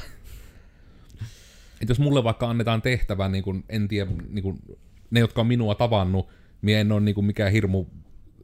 [1.82, 4.60] Että jos mulle vaikka annetaan tehtävä, niin kuin, en tiedä, niin kuin,
[5.12, 6.28] ne, jotka on minua tavannut,
[6.62, 7.86] minä en ole niin kuin mikään hirmu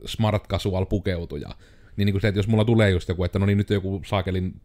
[0.05, 1.49] smart casual pukeutuja.
[1.97, 4.01] Niin, niin kuin se, että jos mulla tulee just joku, että no niin nyt joku
[4.05, 4.61] saakelin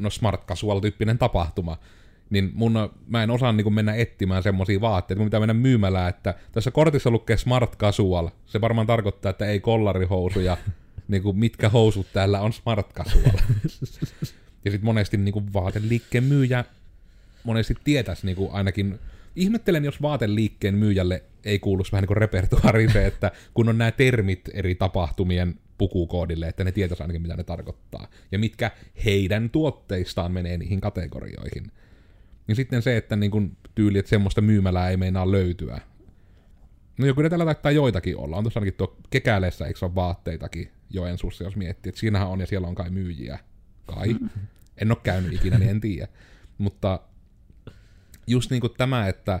[0.00, 1.76] no smart casual tyyppinen tapahtuma,
[2.30, 2.72] niin mun,
[3.06, 7.10] mä en osaa niin mennä etsimään semmoisia vaatteita, mun pitää mennä myymälään, että tässä kortissa
[7.10, 10.56] lukee smart casual, se varmaan tarkoittaa, että ei kollarihousuja,
[11.08, 13.38] niin kuin mitkä housut täällä on smart casual.
[14.64, 16.64] ja sitten monesti niin kuin vaateliikkeen myyjä
[17.44, 18.98] monesti tietäisi niin kuin ainakin,
[19.36, 24.40] ihmettelen jos vaateliikkeen myyjälle ei kuuluisi vähän niin kuin se, että kun on nämä termit
[24.54, 28.70] eri tapahtumien pukukoodille, että ne tietäisi ainakin mitä ne tarkoittaa, ja mitkä
[29.04, 31.72] heidän tuotteistaan menee niihin kategorioihin.
[32.46, 35.80] Niin sitten se, että niin kun tyyli, että semmoista myymälää ei meinaa löytyä.
[36.98, 38.36] No joku ne täällä taittaa joitakin olla.
[38.36, 41.90] On tuossa ainakin tuo Kekäleessä, eikö se ole vaatteitakin Joensuussa, jos miettii.
[41.90, 43.38] Että siinähän on ja siellä on kai myyjiä.
[43.86, 44.16] Kai.
[44.76, 46.08] En ole käynyt ikinä, niin en tiedä.
[46.58, 47.00] Mutta
[48.30, 49.40] just niin kuin tämä, että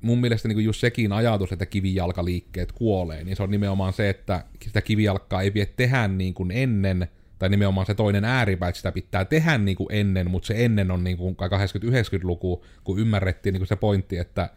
[0.00, 4.10] mun mielestä niin kuin just sekin ajatus, että kivijalkaliikkeet kuolee, niin se on nimenomaan se,
[4.10, 7.08] että sitä kivijalkkaa ei vie tehdä niin kuin ennen–
[7.40, 10.90] tai nimenomaan se toinen ääripää, että sitä pitää tehdä niin kuin ennen, mutta se ennen
[10.90, 14.50] on niin kuin 80-90-luku, kun ymmärrettiin niin kuin se pointti, että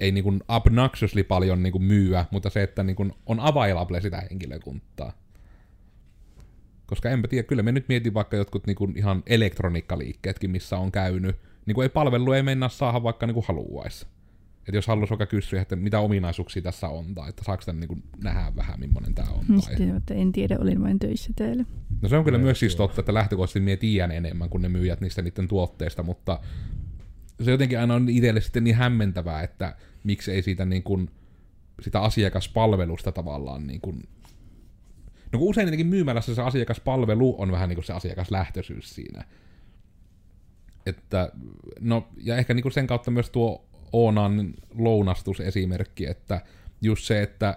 [0.00, 4.00] ei niin kuin obnoxiously paljon niin kuin myyä, mutta se, että niin kuin on available
[4.00, 5.12] sitä henkilökuntaa.
[6.86, 10.92] Koska enpä tiedä, kyllä me nyt mietin vaikka jotkut niin kuin ihan elektroniikkaliikkeetkin, missä on
[10.92, 11.36] käynyt,
[11.70, 14.06] niin kuin ei palvelu ei mennä saada vaikka niin kuin haluaisi.
[14.58, 18.02] Että jos haluaisi vaikka kysyä, että mitä ominaisuuksia tässä on, tai että saako tämän niin
[18.22, 19.46] nähdä vähän, millainen tämä on.
[19.46, 19.60] Tai...
[19.60, 21.64] Sitten, että en tiedä, olin vain töissä täällä.
[22.02, 24.68] No se on kyllä no, myös siis totta, että lähtökohtaisesti mie tiedän enemmän kuin ne
[24.68, 26.40] myyjät niistä niiden tuotteista, mutta
[27.42, 31.10] se jotenkin aina on itselle sitten niin hämmentävää, että miksi ei siitä niin kuin,
[31.82, 34.02] sitä asiakaspalvelusta tavallaan niin kuin,
[35.32, 39.24] No kun usein jotenkin myymälässä se asiakaspalvelu on vähän niin kuin se asiakaslähtöisyys siinä.
[40.86, 41.32] Että,
[41.80, 46.40] no, ja ehkä niin kuin sen kautta myös tuo Oonan lounastusesimerkki, että
[46.82, 47.56] just se, että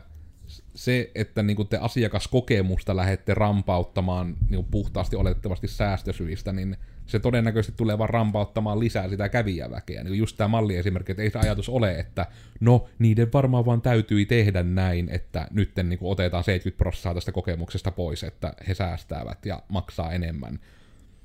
[0.75, 7.97] se, että niin te asiakaskokemusta lähdette rampauttamaan niin puhtaasti oletettavasti säästösyistä, niin se todennäköisesti tulee
[7.97, 10.03] vaan rampauttamaan lisää sitä kävijäväkeä.
[10.03, 12.25] Niin just tämä malliesimerkki, että ei se ajatus ole, että
[12.59, 17.91] no, niiden varmaan vaan täytyi tehdä näin, että nyt niin otetaan 70 prosenttia tästä kokemuksesta
[17.91, 20.59] pois, että he säästävät ja maksaa enemmän.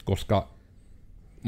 [0.04, 0.57] Koska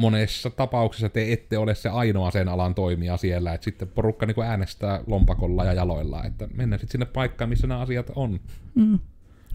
[0.00, 4.42] monessa tapauksessa te ette ole se ainoa sen alan toimija siellä, että sitten porukka niin
[4.42, 8.40] äänestää lompakolla ja jaloilla, että mennään sitten sinne paikkaan, missä nämä asiat on.
[8.74, 8.98] Mm.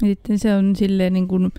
[0.01, 1.51] Ja sitten se on silleen niin kuin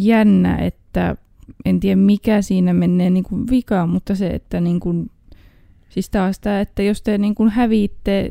[0.00, 1.16] jännä, että
[1.64, 5.10] en tiedä mikä siinä menee niin kuin vikaan, mutta se, että niin kuin,
[5.88, 8.30] siis taas tämä, että jos te niin kuin häviitte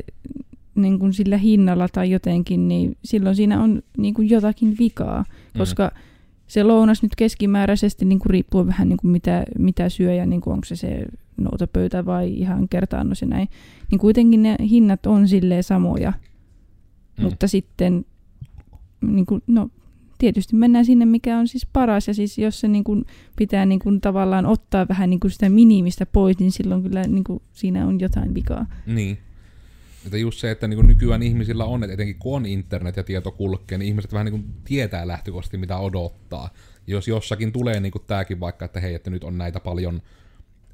[0.74, 5.58] niin kuin sillä hinnalla tai jotenkin, niin silloin siinä on niin kuin jotakin vikaa, mm.
[5.58, 6.13] koska mm
[6.46, 10.40] se lounas nyt keskimääräisesti niin kuin riippuu vähän niin kuin mitä, mitä syö ja niin
[10.40, 11.04] kuin onko se se
[11.36, 13.48] noutopöytä vai ihan kertaannos ja näin.
[13.90, 16.12] Niin kuitenkin ne hinnat on silleen samoja.
[17.18, 17.24] Mm.
[17.24, 18.04] Mutta sitten
[19.00, 19.68] niin kuin, no,
[20.18, 22.08] tietysti mennään sinne, mikä on siis paras.
[22.08, 23.04] Ja siis jos se niin kuin,
[23.36, 27.24] pitää niin kuin, tavallaan ottaa vähän niin kuin sitä minimistä pois, niin silloin kyllä niin
[27.24, 28.66] kuin, siinä on jotain vikaa.
[28.86, 29.18] Niin.
[30.04, 33.30] Että just se, että niin nykyään ihmisillä on, että etenkin kun on internet ja tieto
[33.30, 36.50] kulkee, niin ihmiset vähän niin tietää lähtökohtaisesti, mitä odottaa.
[36.86, 40.02] Jos jossakin tulee niin tämäkin vaikka, että hei, että nyt on näitä paljon,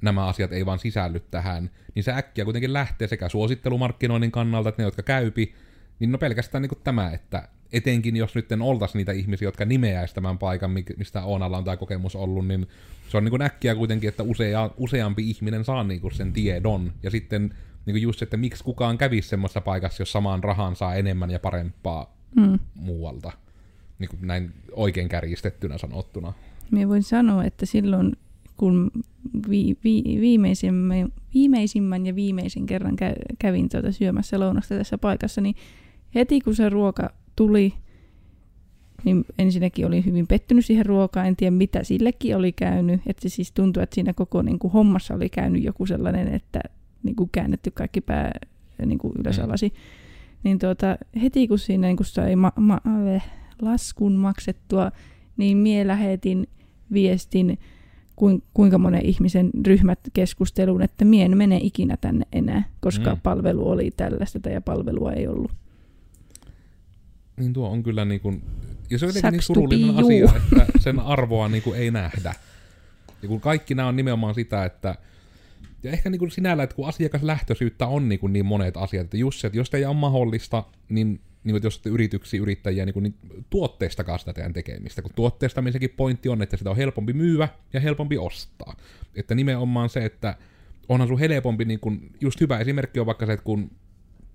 [0.02, 4.82] nämä asiat ei vaan sisälly tähän, niin se äkkiä kuitenkin lähtee sekä suosittelumarkkinoinnin kannalta, että
[4.82, 5.54] ne, jotka käypi,
[5.98, 10.38] niin no pelkästään niin tämä, että etenkin jos nyt oltaisi niitä ihmisiä, jotka nimeäisi tämän
[10.38, 12.66] paikan, mistä Oonalla on tämä kokemus ollut, niin
[13.08, 16.92] se on niin kuin äkkiä kuitenkin, että usea, useampi ihminen saa niin kuin sen tiedon.
[17.02, 17.54] Ja sitten
[17.90, 21.38] niin kuin just, että miksi kukaan kävisi semmoisessa paikassa, jos samaan rahaan saa enemmän ja
[21.38, 22.58] parempaa Mm.
[22.74, 23.32] muualta.
[23.98, 26.32] Niin kuin näin oikein kärjistettynä sanottuna.
[26.70, 28.16] Minä voin sanoa, että silloin
[28.56, 28.90] kun
[29.50, 35.54] vi, vi, viimeisimmän, viimeisimmän ja viimeisen kerran kä, kävin tuota syömässä lounasta tässä paikassa, niin
[36.14, 37.74] heti kun se ruoka tuli,
[39.04, 43.28] niin ensinnäkin olin hyvin pettynyt siihen ruokaan, en tiedä mitä sillekin oli käynyt, että se
[43.28, 46.60] siis tuntui, että siinä koko niin kuin, hommassa oli käynyt joku sellainen, että
[47.02, 48.32] niin kuin käännetty kaikki pää
[48.86, 49.44] niin kuin ylös Mm.
[49.44, 49.72] alasi.
[50.44, 52.80] Niin tuota, heti kun siinä niin kun sai ma- ma-
[53.62, 54.92] laskun maksettua,
[55.36, 56.46] niin mie lähetin
[56.92, 57.58] viestin
[58.16, 63.20] kuin, kuinka monen ihmisen ryhmät keskusteluun, että mie en mene ikinä tänne enää, koska Mm.
[63.20, 65.52] palvelu oli tällaista ja palvelua ei ollut.
[67.36, 68.42] Niin tuo on kyllä niin kuin,
[68.90, 70.24] ja se on jotenkin niin surullinen asia,
[70.62, 72.34] että sen arvoa niin kuin ei nähdä.
[73.22, 74.94] Ja kun kaikki nämä on nimenomaan sitä, että
[75.82, 79.16] ja ehkä niin kuin sinällä, että kun asiakaslähtöisyyttä on niin, kuin niin monet asiat, että
[79.16, 82.94] just se, että jos teidän on mahdollista, niin, niin että jos olette yrityksiä, yrittäjiä, niin,
[82.94, 83.14] kuin, niin
[83.50, 85.02] tuotteistakaa sitä teidän tekemistä.
[85.02, 88.76] Kun tuotteistamisenkin pointti on, että sitä on helpompi myyä ja helpompi ostaa.
[89.14, 90.34] Että nimenomaan se, että
[90.88, 93.70] onhan sun helpompi, niin kuin, just hyvä esimerkki on vaikka se, että kun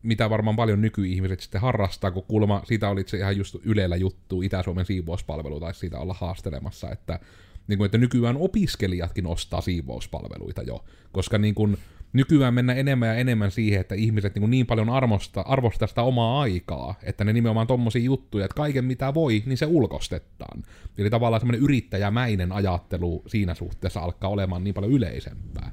[0.04, 4.42] mitä varmaan paljon nykyihmiset sitten harrastaa, kun kuulemma siitä oli se ihan just Ylellä juttu,
[4.42, 7.20] Itä-Suomen siivouspalvelu, tai siitä olla haastelemassa, että,
[7.68, 11.78] niin kuin, että nykyään opiskelijatkin ostaa siivouspalveluita jo, koska niin kuin,
[12.16, 16.02] nykyään mennään enemmän ja enemmän siihen, että ihmiset niin, kuin niin paljon arvostaa, arvostaa sitä
[16.02, 20.64] omaa aikaa, että ne nimenomaan tommosia juttuja, että kaiken mitä voi, niin se ulkostetaan.
[20.98, 25.72] Eli tavallaan semmoinen yrittäjämäinen ajattelu siinä suhteessa alkaa olemaan niin paljon yleisempää.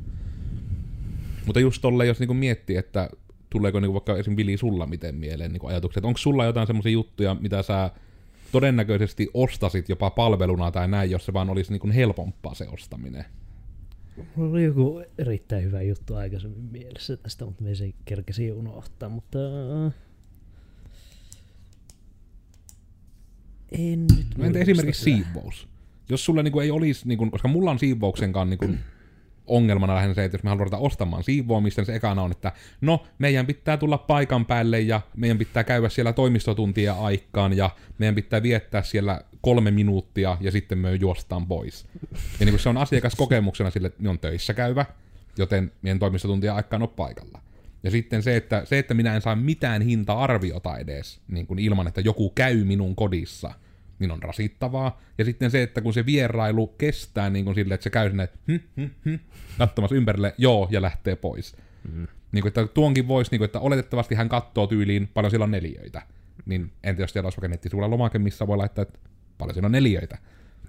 [1.46, 3.10] Mutta just tolle, jos niinku miettii, että
[3.50, 4.36] tuleeko niinku vaikka esim.
[4.36, 7.90] Vili sulla miten mieleen niinku ajatukset, onko sulla jotain semmoisia juttuja, mitä sä
[8.52, 13.24] todennäköisesti ostasit jopa palveluna tai näin, jos se vaan olisi niinku helpompaa se ostaminen?
[14.36, 19.38] Mulla oli joku erittäin hyvä juttu aikaisemmin mielessä tästä, mutta me se kerkesi unohtaa, mutta...
[19.86, 19.92] äh,
[23.72, 25.30] En nyt No entä esimerkiksi sitä.
[25.34, 25.68] siivous?
[26.08, 28.68] Jos sulle niinku ei olisi, niinku, koska mulla on siivouksenkaan niinku
[29.46, 33.06] ongelmana lähinnä se, että jos me halutaan ostamaan siivoamista, niin se ekana on, että no,
[33.18, 38.42] meidän pitää tulla paikan päälle ja meidän pitää käydä siellä toimistotuntia aikaan ja meidän pitää
[38.42, 41.86] viettää siellä kolme minuuttia ja sitten me juostaan pois.
[42.40, 44.86] Ja niin se on asiakaskokemuksena sille, että ne on töissä käyvä,
[45.38, 47.40] joten meidän toimistotuntia aikaan on paikalla.
[47.82, 51.86] Ja sitten se, että, se, että minä en saa mitään hinta-arviota edes niin kuin ilman,
[51.86, 53.54] että joku käy minun kodissa,
[54.02, 55.00] niin on rasittavaa.
[55.18, 58.22] Ja sitten se, että kun se vierailu kestää niin kuin sille, että se käy sinne,
[58.22, 59.14] että hm, hm, hm,
[59.58, 61.56] katsomassa ympärille, joo, ja lähtee pois.
[61.92, 62.06] Mm.
[62.32, 65.50] Niin kuin, että tuonkin voisi, niin kuin, että oletettavasti hän katsoo tyyliin, paljon siellä on
[65.50, 66.02] neliöitä.
[66.46, 68.98] Niin entä jos siellä olisi vaikka lomake, missä voi laittaa, että
[69.38, 70.18] paljon siellä on neliöitä.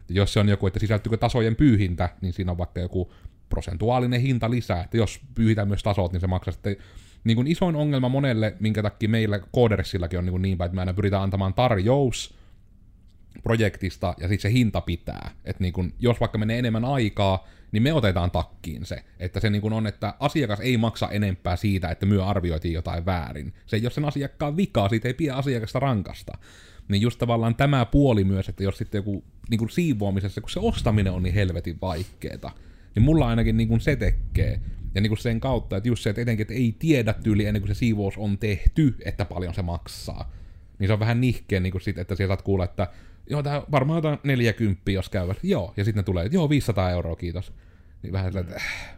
[0.09, 3.13] Ja jos se on joku, että sisältyykö tasojen pyyhintä, niin siinä on vaikka joku
[3.49, 6.75] prosentuaalinen hinta lisää, että jos pyyhitään myös tasot, niin se maksaa sitten
[7.23, 10.75] niin kuin isoin ongelma monelle, minkä takia meillä Codersillakin on niin, kuin niin päin, että
[10.75, 12.37] me aina pyritään antamaan tarjous
[13.43, 15.31] projektista ja sitten se hinta pitää.
[15.45, 19.03] Että niin kun, jos vaikka menee enemmän aikaa, niin me otetaan takkiin se.
[19.19, 23.05] Että se niin kun on, että asiakas ei maksa enempää siitä, että myö arvioitiin jotain
[23.05, 23.53] väärin.
[23.65, 26.37] Se ei ole sen asiakkaan vikaa, siitä ei pidä asiakasta rankasta.
[26.87, 30.59] Niin just tavallaan tämä puoli myös, että jos sitten joku niin kuin siivoamisessa, kun se
[30.59, 32.51] ostaminen on niin helvetin vaikeeta,
[32.95, 34.59] niin mulla ainakin niin kuin se tekee.
[34.95, 37.61] Ja niin kuin sen kautta, että just se, että etenkin, että ei tiedä tyyli ennen
[37.61, 40.31] kuin se siivous on tehty, että paljon se maksaa.
[40.79, 42.87] Niin se on vähän nihkeä, niin kuin sit, että sieltä saat kuulla, että
[43.29, 45.37] joo, tää varmaan jotain 40, jos käyvät.
[45.43, 47.53] Joo, ja sitten ne tulee, joo, 500 euroa, kiitos.
[48.03, 48.97] Niin vähän sellainen, että äh,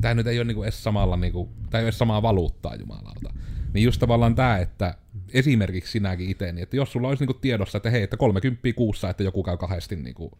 [0.00, 3.32] tää nyt ei ole niinku edes samalla, niinku, tää ei ole edes samaa valuuttaa, jumalauta.
[3.74, 4.94] Niin just tavallaan tää, että
[5.32, 9.10] esimerkiksi sinäkin itse, niin että jos sulla olisi niinku tiedossa, että hei, että 30 kuussa,
[9.10, 10.38] että joku käy kahdesti niinku,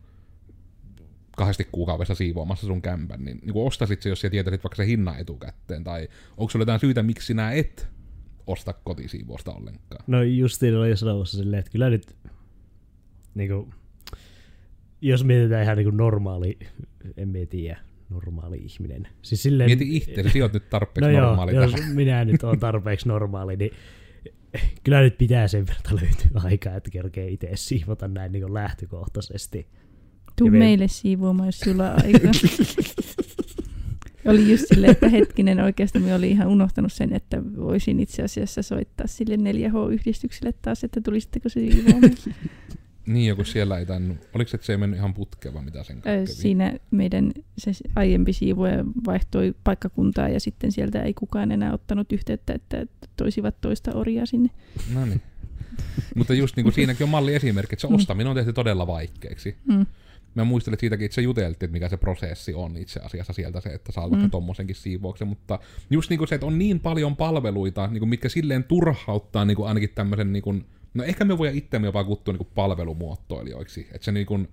[1.37, 5.19] kahdesti kuukaudessa siivoamassa sun kämpän, niin, niin ostasit se, jos sä tietäisit vaikka se hinnan
[5.19, 7.89] etukäteen, tai onko sulla jotain syytä, miksi sinä et
[8.47, 10.05] osta kotisiivousta ollenkaan?
[10.07, 12.17] No justiin oli sanomassa silleen, että kyllä nyt
[13.39, 13.69] niinku,
[15.01, 16.59] jos mietitään ihan niinku normaali,
[17.17, 17.79] en mä tiedä,
[18.11, 19.09] normaali ihminen.
[19.23, 22.59] Siis silleen, Mieti itse, sä oot nyt tarpeeksi no normaali joo, jos minä nyt on
[22.59, 23.71] tarpeeksi normaali, niin
[24.85, 29.67] kyllä nyt pitää sen verran löytyä aikaa, että kerkee itse siivota näin niin lähtökohtaisesti.
[30.37, 32.31] Tuu Ja vielä- meille siivoamaan, jos sulla on aikaa.
[34.27, 38.63] oli just silleen, että hetkinen oikeasti me oli ihan unohtanut sen, että voisin itse asiassa
[38.63, 42.13] soittaa sille 4H-yhdistykselle taas, että tulisitteko se siivoamaan.
[43.09, 44.19] Niin, joku siellä ei tainnut.
[44.35, 46.27] Oliko se, että se ei mennyt ihan putkeen, vai mitä sen kanssa kävi?
[46.27, 52.55] Siinä meidän se aiempi siivoja vaihtoi paikkakuntaa ja sitten sieltä ei kukaan enää ottanut yhteyttä,
[52.55, 54.51] että toisivat toista orjaa sinne.
[54.95, 55.23] No niin.
[56.15, 59.57] Mutta just niin kuin siinäkin on malli esimerkki, että se ostaminen on tehty todella vaikeaksi.
[59.67, 59.87] Mm.
[60.35, 63.61] Mä muistelin että siitäkin, että se juteltiin, että mikä se prosessi on itse asiassa sieltä
[63.61, 64.31] se, että saa vaikka Mm.
[64.31, 65.59] tommosenkin siivouksen, mutta
[65.91, 69.57] just niin kuin se, että on niin paljon palveluita, niin kuin mitkä silleen turhauttaa niin
[69.57, 74.05] kuin ainakin tämmöisen, niin kuin, no ehkä me voidaan itseämme jopa kutsua niin palvelumuottoilijoiksi, että
[74.05, 74.49] se niin kuin,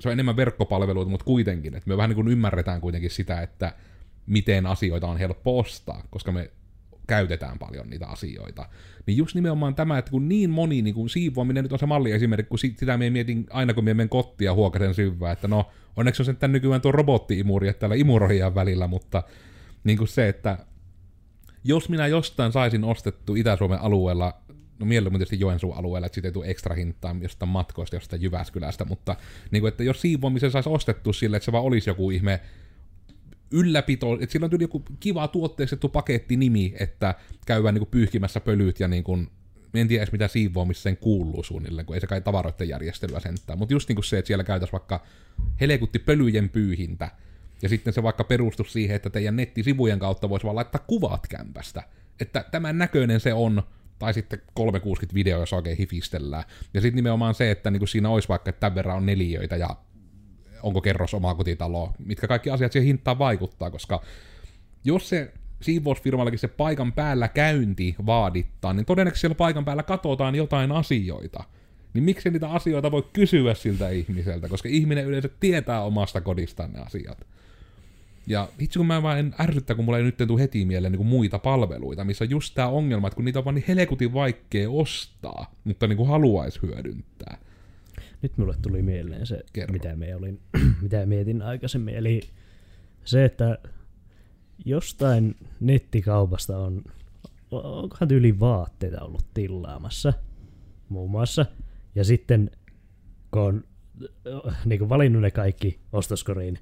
[0.00, 3.74] se on enemmän verkkopalveluita, mutta kuitenkin, että me vähän niin kuin ymmärretään kuitenkin sitä, että
[4.26, 6.50] miten asioita on helppo ostaa, koska me
[7.06, 8.68] käytetään paljon niitä asioita.
[9.06, 12.48] Niin just nimenomaan tämä, että kun niin moni niin kun siivoaminen nyt on se malliesimerkki,
[12.48, 15.70] kun sit- sitä me mietin aina, kun me menen kottia ja huokasen syvää, että no,
[15.96, 19.22] onneksi on sen nykyään tuo robotti-imuri, että täällä imurohjaa välillä, mutta
[19.84, 20.58] niin kuin se, että
[21.64, 24.40] jos minä jostain saisin ostettu Itä-Suomen alueella,
[24.78, 28.84] no mieluummin tietysti Joensuun alueella, että siitä ei tule ekstra hintaa jostain matkoista, jostain Jyväskylästä,
[28.84, 29.16] mutta
[29.50, 32.40] niin kuin, että jos siivoamisen saisi ostettu sille, että se vaan olisi joku ihme
[33.50, 37.14] ylläpito, että sillä on joku kiva tuotteistettu pakettinimi, että
[37.46, 39.26] käydään niinku pyyhkimässä pölyt ja niinku, mä
[39.74, 43.74] en tiedä edes mitä siivoamiseen kuuluu suunnilleen, kun ei se kai tavaroiden järjestelyä sentään, mutta
[43.74, 45.06] just niinku se, että siellä käytäisiin vaikka
[45.60, 47.10] helekutti pölyjen pyyhintä,
[47.62, 51.82] ja sitten se vaikka perustus siihen, että teidän nettisivujen kautta voisi vaan laittaa kuvat kämpästä,
[52.20, 53.62] että tämän näköinen se on,
[54.04, 56.44] tai sitten 360 video, jos oikein hifistellään.
[56.74, 59.76] Ja sitten nimenomaan se, että niinku siinä olisi vaikka, että tämän verran on neliöitä ja
[60.62, 64.02] onko kerros oma kotitalo, mitkä kaikki asiat siihen hintaan vaikuttaa, koska
[64.84, 70.72] jos se siivousfirmallakin se paikan päällä käynti vaadittaa, niin todennäköisesti siellä paikan päällä katsotaan jotain
[70.72, 71.44] asioita.
[71.94, 76.80] Niin miksi niitä asioita voi kysyä siltä ihmiseltä, koska ihminen yleensä tietää omasta kodistaan ne
[76.80, 77.26] asiat.
[78.26, 80.98] Ja itse kun mä vaan en ärsyttää, kun mulla ei nyt tule heti mieleen niin
[80.98, 84.12] kuin muita palveluita, missä on just tää ongelma, että kun niitä on vaan niin helkutin
[84.14, 87.38] vaikea ostaa, mutta niin kuin haluaisi hyödyntää.
[88.22, 89.72] Nyt mulle tuli mieleen se, Kerro.
[89.72, 90.40] mitä, me olin,
[90.82, 91.94] mitä mietin aikaisemmin.
[91.94, 92.20] Eli
[93.04, 93.58] se, että
[94.64, 96.84] jostain nettikaupasta on,
[97.50, 100.12] onkohan tyyli vaatteita ollut tilaamassa
[100.88, 101.46] muun muassa.
[101.94, 102.50] Ja sitten
[103.30, 103.64] kun on
[104.64, 106.58] niin kuin valinnut ne kaikki ostoskoriin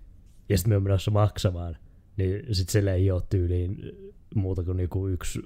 [0.49, 1.77] ja sitten me on menossa maksamaan,
[2.17, 3.77] niin sitten siellä ei ole tyyliin
[4.35, 5.41] muuta kuin joku yksi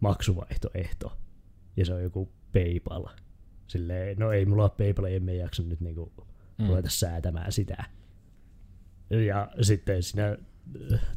[0.00, 1.16] maksuvaihtoehto.
[1.76, 3.06] Ja se on joku PayPal.
[3.66, 6.12] Silleen, no ei mulla ole PayPal, en me jaksa nyt niinku
[6.58, 6.68] Mm.
[6.68, 7.84] ruveta säätämään sitä.
[9.26, 10.36] Ja sitten siinä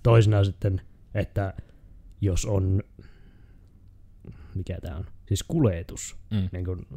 [0.04, 0.82] toisena sitten,
[1.14, 1.54] että
[2.22, 2.84] jos on,
[4.56, 6.50] mikä tämä on, siis kuljetus, Mm.
[6.52, 6.88] niin, kun,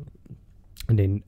[0.92, 1.24] niin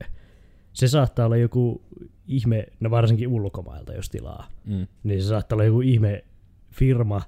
[0.72, 1.82] se saattaa olla joku
[2.26, 4.86] ihme, no varsinkin ulkomailta jos tilaa, Mm.
[5.02, 6.24] niin se saattaa olla joku ihme
[6.70, 7.22] firma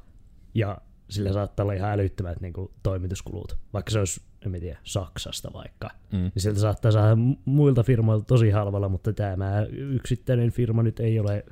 [0.55, 0.79] ja
[1.11, 3.59] sillä saattaa olla ihan älyttömät niin kuin, toimituskulut.
[3.73, 5.91] Vaikka se olisi, en mä tiedä, Saksasta vaikka.
[6.13, 6.19] Mm.
[6.19, 11.19] Niin sieltä saattaa saada mu- muilta firmoilta tosi halvalla, mutta tämä yksittäinen firma nyt ei
[11.21, 11.45] ole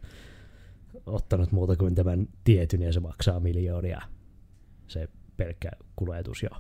[1.07, 4.03] ottanut muuta kuin tämän tietyn ja se maksaa miljoonia.
[4.89, 6.51] Se pelkkä kuljetus jo.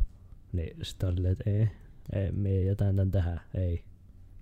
[0.53, 1.69] Niin sitten on silleen, että ei,
[2.13, 3.85] ei, me jätän tän tähän, ei.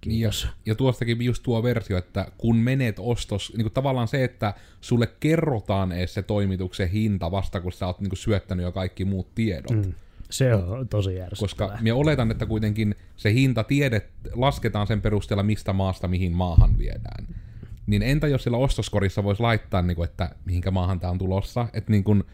[0.03, 0.45] Kiitos.
[0.45, 4.55] Ja, ja tuostakin just tuo versio, että kun menet ostos, niin kuin tavallaan se, että
[4.81, 9.05] sulle kerrotaan edes se toimituksen hinta vasta, kun sä oot niin kuin syöttänyt jo kaikki
[9.05, 9.71] muut tiedot.
[9.71, 9.83] Mm.
[9.87, 9.95] Mm.
[10.31, 11.69] Se on tosi järsyttävää.
[11.69, 16.79] Koska minä oletan, että kuitenkin se hinta tiedet, lasketaan sen perusteella, mistä maasta mihin maahan
[16.79, 17.27] viedään.
[17.87, 21.69] Niin entä jos siellä ostoskorissa voisi laittaa, niin kuin, että mihinkä maahan tämä on tulossa,
[21.73, 22.25] että niin kuin,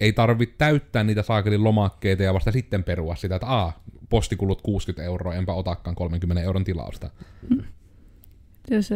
[0.00, 5.02] ei tarvitse täyttää niitä saakelin lomakkeita ja vasta sitten perua sitä, että aa, postikulut 60
[5.02, 7.10] euroa, enpä otakaan 30 euron tilausta.
[8.70, 8.90] Jos,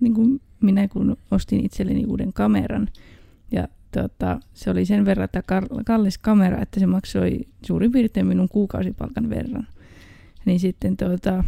[0.00, 2.88] niin kuin minä kun ostin itselleni uuden kameran,
[3.52, 5.42] ja tota, se oli sen verran että
[5.84, 9.66] kallis kamera, että se maksoi suurin piirtein minun kuukausipalkan verran.
[10.44, 11.44] Niin sitten tota,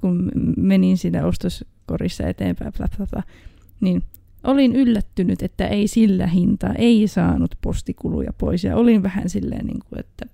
[0.00, 3.22] kun menin siinä ostoskorissa eteenpäin, bla, bla, bla,
[3.80, 4.02] niin
[4.50, 8.64] olin yllättynyt, että ei sillä hintaa, ei saanut postikuluja pois.
[8.64, 10.26] Ja olin vähän silleen, niin kuin, että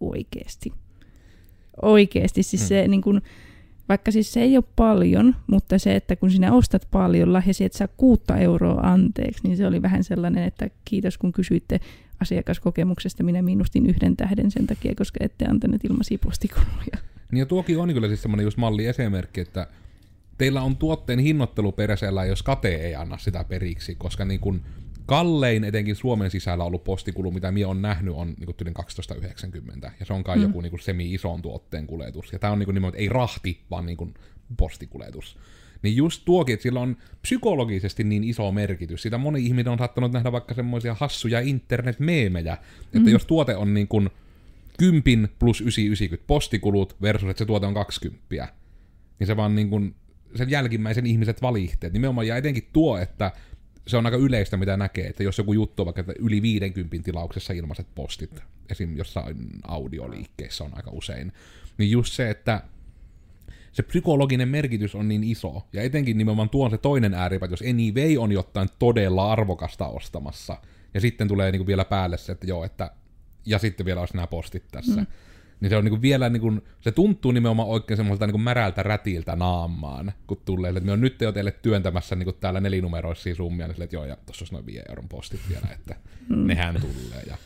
[0.00, 0.72] oikeasti.
[1.82, 2.42] Oikeasti.
[2.42, 2.66] Siis Mm.
[2.66, 3.22] se, niin kuin,
[3.88, 7.78] vaikka siis se ei ole paljon, mutta se, että kun sinä ostat paljon ja sieltä
[7.78, 11.80] saa kuutta euroa anteeksi, niin se oli vähän sellainen, että kiitos kun kysyitte
[12.20, 16.98] asiakaskokemuksesta, minä miinustin yhden tähden sen takia, koska ette antaneet ilmaisia postikuluja.
[17.32, 19.66] Niin ja tuokin on kyllä siis semmoinen just malliesimerkki, että
[20.40, 24.60] teillä on tuotteen hinnoittelu peräsellä, jos kate ei anna sitä periksi, koska niin kun
[25.06, 29.90] kallein etenkin Suomen sisällä ollut postikulu, mitä minä on nähnyt, on niin tyylin 12,90.
[30.00, 30.42] Ja se on kai Mm.
[30.42, 32.32] joku niin semi-ison tuotteen kuljetus.
[32.32, 34.14] Ja tämä on niin nimenomaan, ei rahti, vaan niin
[34.56, 35.36] postikuljetus.
[35.82, 39.02] Niin just tuokin, että sillä on psykologisesti niin iso merkitys.
[39.02, 42.52] Sitä moni ihminen on saattanut nähdä vaikka semmoisia hassuja internet-meemejä,
[42.84, 43.08] että Mm.
[43.08, 44.10] jos tuote on niin kuin
[44.78, 48.48] 10 plus 990 postikulut versus, että se tuote on 20,
[49.18, 49.94] niin se vaan niin kuin,
[50.34, 51.92] sen jälkimmäisen ihmiset valihteet.
[51.92, 53.32] Nimenomaan ja etenkin tuo, että
[53.86, 56.96] se on aika yleistä, mitä näkee, että jos joku juttu on vaikka että yli 50
[57.04, 58.40] tilauksessa ilmaiset postit,
[58.70, 58.96] esim.
[58.96, 61.32] jossain audioliikkeessä on aika usein,
[61.78, 62.62] niin just se, että
[63.72, 65.66] se psykologinen merkitys on niin iso.
[65.72, 70.56] Ja etenkin nimenomaan tuon se toinen ääripä, jos anyway on jotain todella arvokasta ostamassa.
[70.94, 72.90] Ja sitten tulee niinku vielä päälle se, että joo, että
[73.46, 75.00] ja sitten vielä olisi nämä postit tässä.
[75.00, 75.06] Mm.
[75.60, 80.12] Niin se on niinku vielä, niinku, se tuntuu nimenomaan oikein semmoiselta niinku märältä rätiltä naamaan,
[80.26, 83.84] kun tulee, että me on nyt jo teille työntämässä niinku täällä nelinumeroisia summia, niin sille,
[83.84, 85.96] että joo, ja tuossa olisi noin 5 euron postit vielä, että
[86.28, 86.46] mm.
[86.46, 87.22] nehän tulee.
[87.26, 87.36] Ja...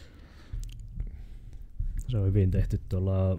[2.09, 3.39] Se on hyvin tehty tuolla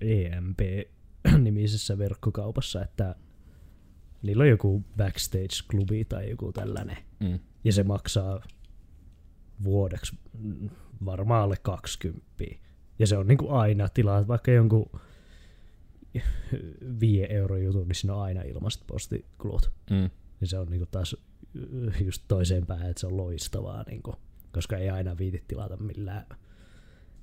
[0.00, 3.14] EMP-nimisessä verkkokaupassa, että
[4.22, 7.38] niillä on joku backstage-klubi tai joku tällainen, mm.
[7.64, 8.42] ja se maksaa
[9.64, 10.16] vuodeksi
[11.04, 12.22] varmaan alle 20.
[12.98, 14.90] Ja se on niin kuin aina tilaa, vaikka jonkun
[17.00, 19.70] 5 euro jutun, niin siinä on aina ilmaiset postikulut.
[19.90, 20.10] Mm.
[20.40, 21.16] Ja se on niin kuin taas
[22.04, 24.16] just toiseen päähän, että se on loistavaa, niin kuin,
[24.52, 26.26] koska ei aina viiti tilata millään,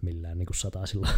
[0.01, 1.09] millään niin kuin satasilla.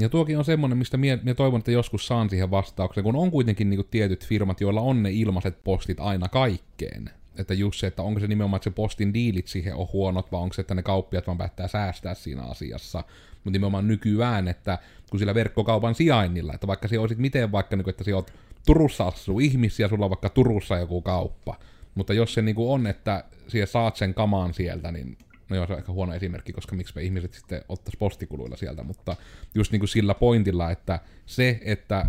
[0.00, 3.30] Ja tuokin on semmoinen, mistä mie, mie toivon, että joskus saan siihen vastauksen, kun on
[3.30, 7.86] kuitenkin niin kuin tietyt firmat, joilla on ne ilmaiset postit aina kaikkeen että just se,
[7.86, 10.74] että onko se nimenomaan, että se postin diilit siihen on huonot, vai onko se, että
[10.74, 13.04] ne kauppiat vaan päättää säästää siinä asiassa.
[13.34, 14.78] Mutta nimenomaan nykyään, että
[15.10, 18.32] kun sillä verkkokaupan sijainnilla, että vaikka se olisit miten vaikka, niin että sä oot
[18.66, 21.56] Turussa asuu ihmisiä, sulla on vaikka Turussa joku kauppa,
[21.94, 25.18] mutta jos se niin on, että siellä saat sen kamaan sieltä, niin
[25.48, 28.82] no joo, se on ehkä huono esimerkki, koska miksi me ihmiset sitten ottaisi postikuluilla sieltä,
[28.82, 29.16] mutta
[29.54, 32.06] just niin kuin sillä pointilla, että se, että,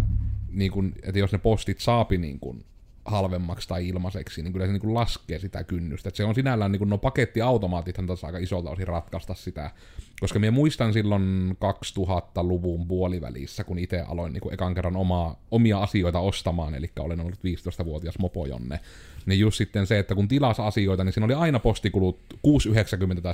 [0.52, 2.66] niin kuin, että jos ne postit saapi niin kuin
[3.06, 6.10] halvemmaksi tai ilmaiseksi, niin kyllä se niin laskee sitä kynnystä.
[6.10, 9.72] Et se on sinällään, niin kuin, no pakettiautomaatithan tässä aika isolta osin ratkaista sitä,
[10.20, 11.58] koska minä muistan silloin
[12.00, 17.20] 2000-luvun puolivälissä, kun itse aloin niin kuin ekan kerran omaa, omia asioita ostamaan, eli olen
[17.20, 18.80] ollut 15-vuotias mopojonne,
[19.26, 23.34] niin just sitten se, että kun tilas asioita, niin siinä oli aina postikulut 6,90 tai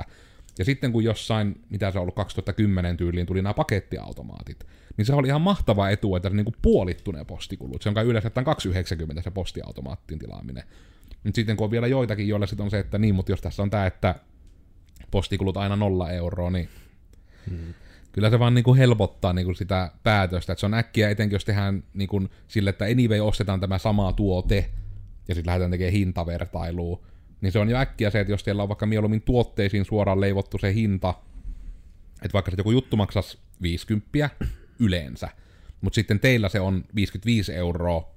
[0.00, 0.04] 7,90.
[0.58, 5.14] Ja sitten kun jossain, mitä se on ollut 2010 tyyliin, tuli nämä pakettiautomaatit, niin se
[5.14, 7.82] oli ihan mahtava etu, että se niinku puolittu ne postikulut.
[7.82, 8.28] Se on kai yleensä
[9.16, 10.64] 2,90 se postiautomaattin tilaaminen.
[11.24, 13.62] Mutta sitten kun on vielä joitakin, joilla sitten on se, että niin, mutta jos tässä
[13.62, 14.14] on tämä, että
[15.10, 16.68] postikulut aina nolla euroa, niin
[17.50, 17.74] hmm.
[18.12, 20.52] kyllä se vaan niinku helpottaa niinku sitä päätöstä.
[20.52, 24.70] että se on äkkiä, etenkin jos tehdään niinku sille, että anyway ostetaan tämä sama tuote,
[25.28, 27.06] ja sitten lähdetään tekemään hintavertailua,
[27.40, 30.58] niin se on jo äkkiä se, että jos teillä on vaikka mieluummin tuotteisiin suoraan leivottu
[30.58, 31.14] se hinta,
[32.22, 34.30] että vaikka se joku juttu maksaisi 50
[34.78, 35.28] yleensä,
[35.80, 38.14] mutta sitten teillä se on 55 euroa,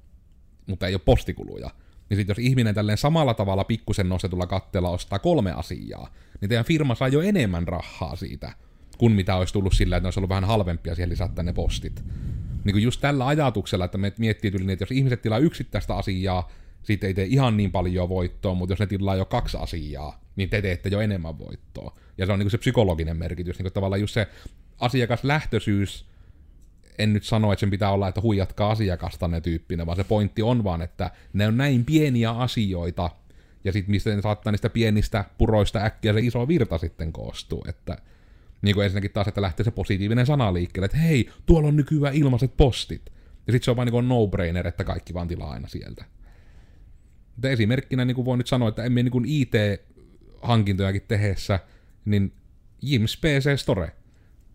[0.67, 1.69] mutta ei ole postikuluja,
[2.09, 6.65] niin sitten jos ihminen tälleen samalla tavalla pikkusen nostetulla katteella ostaa kolme asiaa, niin teidän
[6.65, 8.53] firma saa jo enemmän rahaa siitä,
[8.97, 12.03] kuin mitä olisi tullut sillä, että ne olisi ollut vähän halvempia siihen lisätä ne postit.
[12.63, 16.51] Niin kuin just tällä ajatuksella, että me miettii tyyli, että jos ihmiset tilaa yksittäistä asiaa,
[16.83, 20.49] siitä ei tee ihan niin paljon voittoa, mutta jos ne tilaa jo kaksi asiaa, niin
[20.49, 21.95] te teette jo enemmän voittoa.
[22.17, 24.27] Ja se on niin se psykologinen merkitys, niin kuin tavallaan just se
[24.79, 26.05] asiakaslähtöisyys,
[26.97, 30.41] en nyt sano, että sen pitää olla, että huijatkaa asiakasta ne tyyppinen, vaan se pointti
[30.41, 33.09] on vaan, että ne on näin pieniä asioita,
[33.63, 37.97] ja sitten mistä ne saattaa niistä pienistä puroista äkkiä se iso virta sitten koostuu, että
[38.61, 42.15] niin kuin ensinnäkin taas, että lähtee se positiivinen sana liikkeelle, että hei, tuolla on nykyään
[42.15, 43.01] ilmaiset postit.
[43.47, 46.05] Ja sitten se on vaan niin no-brainer, että kaikki vaan tilaa aina sieltä.
[47.39, 51.59] Mutta esimerkkinä niin kuin voin nyt sanoa, että emme niin IT-hankintojakin tehdessä,
[52.05, 52.33] niin
[52.81, 53.91] Jims PC Store,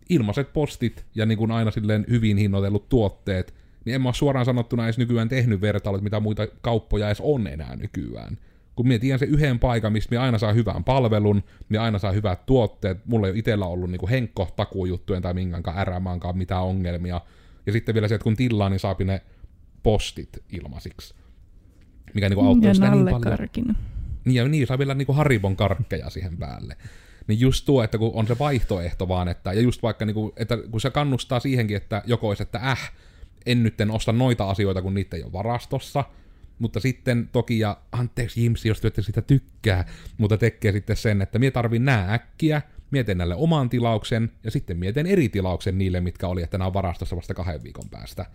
[0.09, 3.53] ilmaiset postit ja niin kuin aina silleen hyvin hinnoitellut tuotteet,
[3.85, 7.47] niin en mä ole suoraan sanottuna edes nykyään tehnyt vertailut, mitä muita kauppoja edes on
[7.47, 8.37] enää nykyään.
[8.75, 12.11] Kun mie tiedän se yhden paikan, mistä me aina saa hyvän palvelun, me aina saa
[12.11, 17.21] hyvät tuotteet, mulla ei ole itsellä ollut niinku henkko takuujuttujen tai minkäänkaan ärämaankaan mitään ongelmia.
[17.65, 19.21] Ja sitten vielä se, että kun tilaa, niin saapi ne
[19.83, 21.24] postit ilmaisiksi
[22.15, 23.75] mikä niinku auttaa sitä niin paljon.
[24.25, 26.77] Niin, ja niin saa vielä niinku Haribon karkkeja siihen päälle.
[27.27, 30.57] Niin just tuo, että kun on se vaihtoehto vaan, että, ja just vaikka niinku, että
[30.71, 32.91] kun se kannustaa siihenkin, että joko olisi, että äh,
[33.45, 36.03] en nyt osta noita asioita, kun niitä ei ole varastossa,
[36.59, 39.85] mutta sitten toki, ja anteeksi Jimsi, jos työtte sitä tykkää,
[40.17, 42.61] mutta tekee sitten sen, että mie tarvin nää äkkiä,
[42.91, 46.73] mietin näille oman tilauksen, ja sitten mietin eri tilauksen niille, mitkä oli, että nämä on
[46.73, 48.25] varastossa vasta kahden viikon päästä.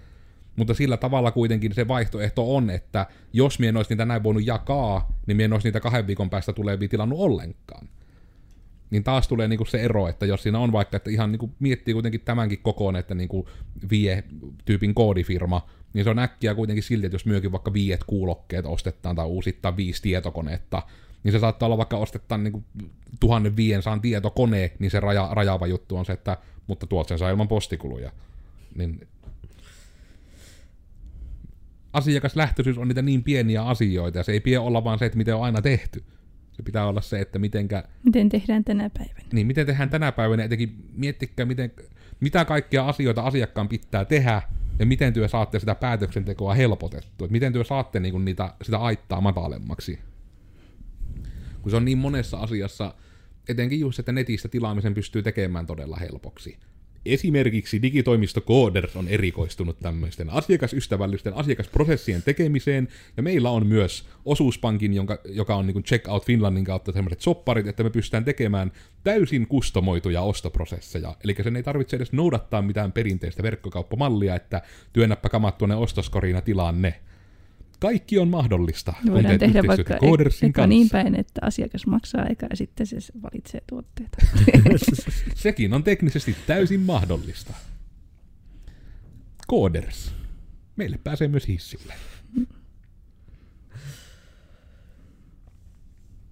[0.56, 4.46] Mutta sillä tavalla kuitenkin se vaihtoehto on, että jos mie en olisi niitä näin voinut
[4.46, 7.88] jakaa, niin mie en olisi niitä kahden viikon päästä tulevia tilannut ollenkaan.
[8.90, 11.94] Niin taas tulee niinku se ero, että jos siinä on vaikka, että ihan niinku miettii
[11.94, 13.48] kuitenkin tämänkin kokoon, että niinku
[13.90, 14.24] vie
[14.64, 19.16] tyypin koodifirma, niin se on äkkiä kuitenkin silti, että jos myökin vaikka viiet kuulokkeet ostetaan
[19.16, 20.82] tai uusittaa viisi tietokonetta,
[21.24, 22.64] niin se saattaa olla vaikka ostetaan niin
[23.20, 26.36] 1500 tietokone, niin se raja, rajaava juttu on se, että
[26.66, 28.12] mutta tuot sen saa ilman postikuluja.
[28.74, 29.08] Niin
[31.92, 35.34] asiakaslähtöisyys on niitä niin pieniä asioita, ja se ei pidä olla vaan se, että miten
[35.34, 36.04] on aina tehty.
[36.52, 37.84] Se pitää olla se, että mitenkä...
[38.04, 39.28] Miten tehdään tänä päivänä.
[39.32, 41.72] Niin, miten tehdään tänä päivänä, etenkin miettikää, miten...
[42.20, 44.42] mitä kaikkia asioita asiakkaan pitää tehdä,
[44.78, 49.20] ja miten työ saatte sitä päätöksentekoa helpotettua, että miten työ saatte niinku niitä, sitä aittaa
[49.20, 49.98] matalemmaksi.
[51.62, 52.94] Kun se on niin monessa asiassa,
[53.48, 56.58] etenkin just, että netistä tilaamisen pystyy tekemään todella helpoksi.
[57.06, 65.18] Esimerkiksi digitoimisto Coders on erikoistunut tämmöisten asiakasystävällisten asiakasprosessien tekemiseen, ja meillä on myös osuuspankin, jonka,
[65.24, 68.72] joka on niin Checkout Finlandin kautta sellaiset sopparit, että me pystytään tekemään
[69.04, 71.16] täysin kustomoituja ostoprosesseja.
[71.24, 76.42] Eli sen ei tarvitse edes noudattaa mitään perinteistä verkkokauppamallia, että työnnäppä kamat tuonne ostoskoriin ja
[76.42, 77.00] tilaan ne.
[77.80, 78.94] Kaikki on mahdollista.
[79.02, 80.66] kun Voidaan tehdä vaikka Codersin eka kanssa.
[80.66, 84.18] niin päin, että asiakas maksaa eka ja sitten se valitsee tuotteita.
[85.34, 87.54] Sekin on teknisesti täysin mahdollista.
[89.50, 90.14] Coders.
[90.76, 91.94] Meille pääsee myös hissille.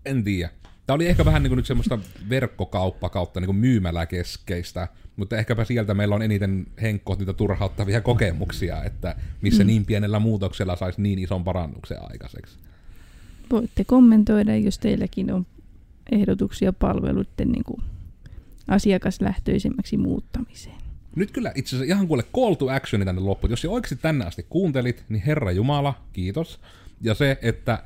[0.05, 0.51] En tiedä.
[0.86, 4.88] Tämä oli ehkä vähän niin kuin nyt semmoista verkkokauppa kautta niin kuin myymäläkeskeistä,
[5.19, 9.66] mutta ehkäpä sieltä meillä on eniten Henkko niitä turhauttavia kokemuksia, että missä mm.
[9.66, 12.59] niin pienellä muutoksella saisi niin ison parannuksen aikaiseksi.
[13.51, 15.47] Voitte kommentoida, jos teilläkin on
[16.12, 17.83] ehdotuksia palveluiden niin kuin
[18.69, 20.77] asiakaslähtöisemmäksi muuttamiseen.
[21.16, 23.51] Nyt kyllä itse asiassa ihan kuule call to actioni tänne loppuun.
[23.51, 26.61] Jos jo oikeasti tänne asti kuuntelit, niin Herra Jumala, kiitos.
[27.01, 27.83] Ja se, että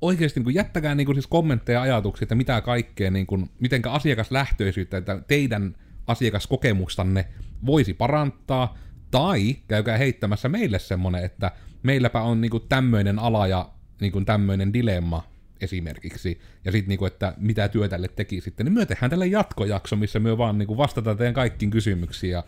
[0.00, 3.50] oikeasti niin kuin jättäkää niin kuin siis kommentteja ja ajatuksia, että mitä kaikkea, niin kuin,
[3.60, 5.74] mitenkä asiakaslähtöisyyttä, että teidän
[6.08, 7.28] asiakaskokemustanne
[7.66, 8.78] voisi parantaa,
[9.10, 11.50] tai käykää heittämässä meille semmonen, että
[11.82, 15.24] meilläpä on niin kuin tämmöinen ala ja niin kuin tämmöinen dilemma
[15.60, 19.96] esimerkiksi, ja sitten niinku, että mitä työ tälle teki sitten, niin me tehdään tälle jatkojakso,
[19.96, 22.44] missä me vaan niinku vastataan teidän kaikkiin kysymyksiin ja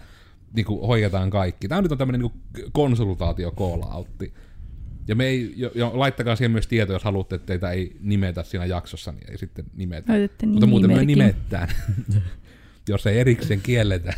[0.53, 1.69] niinku hoidetaan kaikki.
[1.69, 2.39] Tämä nyt on tämmöinen niinku
[2.73, 4.35] konsultaatio call outti.
[5.09, 8.43] Ja me ei, jo, jo, laittakaa siihen myös tieto, jos haluatte, että teitä ei nimetä
[8.43, 10.13] siinä jaksossa, niin ei sitten nimetä.
[10.13, 11.69] Laitatte Mutta muuten me nimettään,
[12.89, 14.15] jos ei erikseen kielletä.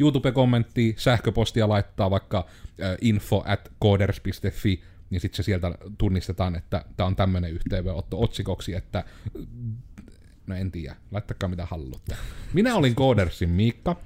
[0.00, 2.46] YouTube-kommentti, sähköpostia laittaa vaikka
[3.00, 9.04] info at coders.fi, niin sitten se sieltä tunnistetaan, että tämä on tämmöinen yhteenveotto otsikoksi, että
[10.46, 12.16] no en tiedä, laittakaa mitä haluatte.
[12.52, 13.96] Minä olin Codersin Miikka,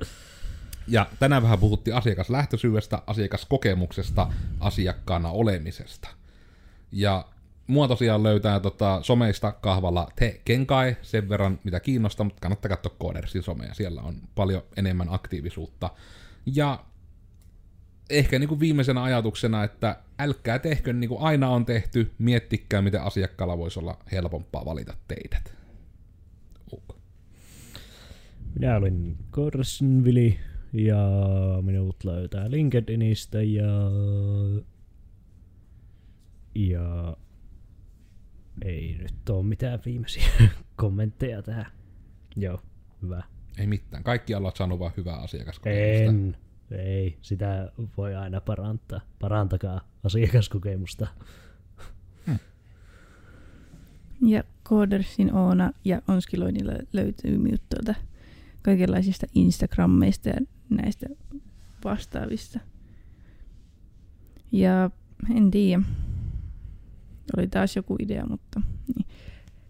[0.89, 6.09] ja tänään vähän puhuttiin asiakaslähtöisyydestä, asiakaskokemuksesta, asiakkaana olemisesta.
[6.93, 7.29] Ja
[7.67, 12.97] mua tosiaan löytää tota, someista kahvalla Te Kenkai sen verran, mitä kiinnostaa, mutta kannattaa katsoa
[13.01, 15.91] Codersin somea, siellä on paljon enemmän aktiivisuutta.
[16.47, 16.85] Ja
[18.11, 23.03] ehkä niin kuin viimeisenä ajatuksena, että älkää tehkö niin kuin aina on tehty, miettikää miten
[23.03, 25.55] asiakkaalla voisi olla helpompaa valita teidät.
[26.73, 26.97] Uh.
[28.55, 30.39] Minä olin Korsnvili
[30.73, 31.09] ja
[31.63, 33.91] minut löytää LinkedInistä ja...
[36.55, 37.17] Ja...
[38.65, 40.25] Ei nyt ole mitään viimeisiä
[40.77, 41.67] kommentteja tähän.
[42.37, 42.61] Joo,
[43.03, 43.23] hyvä.
[43.59, 46.11] Ei mitään, kaikki alat sanoo vaan hyvää asiakaskokemusta.
[46.11, 46.37] En.
[46.71, 49.01] Ei, sitä voi aina parantaa.
[49.19, 51.07] Parantakaa asiakaskokemusta.
[54.27, 57.95] Ja Codersin Oona ja Onskiloinilla löytyy minut tuolta
[58.63, 60.37] kaikenlaisista Instagrammeista ja
[60.71, 61.07] näistä
[61.85, 62.61] vastaavista.
[64.53, 64.91] Ja
[65.37, 65.83] en tiedä.
[67.37, 68.61] Oli taas joku idea, mutta
[68.97, 69.07] niin.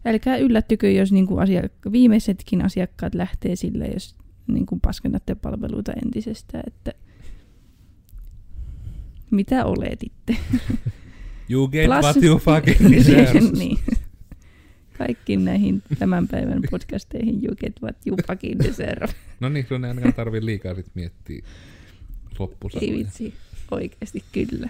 [0.04, 6.92] älkää yllättykö, jos niinku asiak- viimeisetkin asiakkaat lähtee sille, jos niinku paskennatte palveluita entisestään, että
[9.30, 10.36] mitä oletitte.
[11.48, 13.40] You get Plus- what you fucking deserve.
[13.58, 13.78] niin.
[14.98, 19.08] Kaikki näihin tämän päivän podcasteihin you get what you fucking deserve.
[19.40, 21.42] No niin, sun ei ainakaan tarvii liikaa sit miettiä Ei
[22.38, 22.92] loppusanoja.
[22.92, 23.34] vitsi,
[23.70, 24.68] oikeasti kyllä.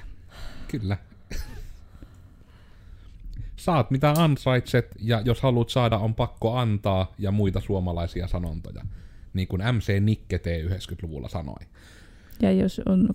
[0.68, 0.96] Kyllä.
[3.62, 8.82] Saat mitä ansaitset, ja jos haluat saada, on pakko antaa, ja muita suomalaisia sanontoja.
[9.34, 11.66] Niin kuin MC Nikke T90-luvulla sanoi.
[12.40, 13.08] Ja jos on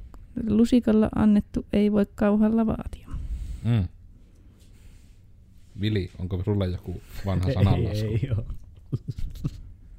[0.48, 3.08] lusikalla annettu, ei voi kauhalla vaatia.
[3.64, 3.88] Mm.
[5.82, 8.08] Vili, onko sulla joku vanha sananlasku?
[8.08, 8.46] Ei, ei oo.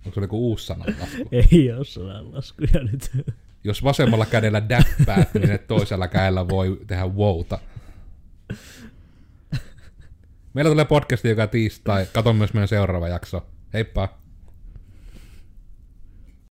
[0.07, 1.29] Onko sulla joku uusi sananlasku?
[1.33, 3.27] Ei oo sananlaskuja nyt.
[3.65, 7.59] Jos vasemmalla kädellä däppäät, niin toisella kädellä voi tehdä wouta.
[10.59, 12.07] Meillä tulee podcasti joka tiistai.
[12.13, 13.47] Kato myös meidän seuraava jakso.
[13.75, 14.19] Heippa!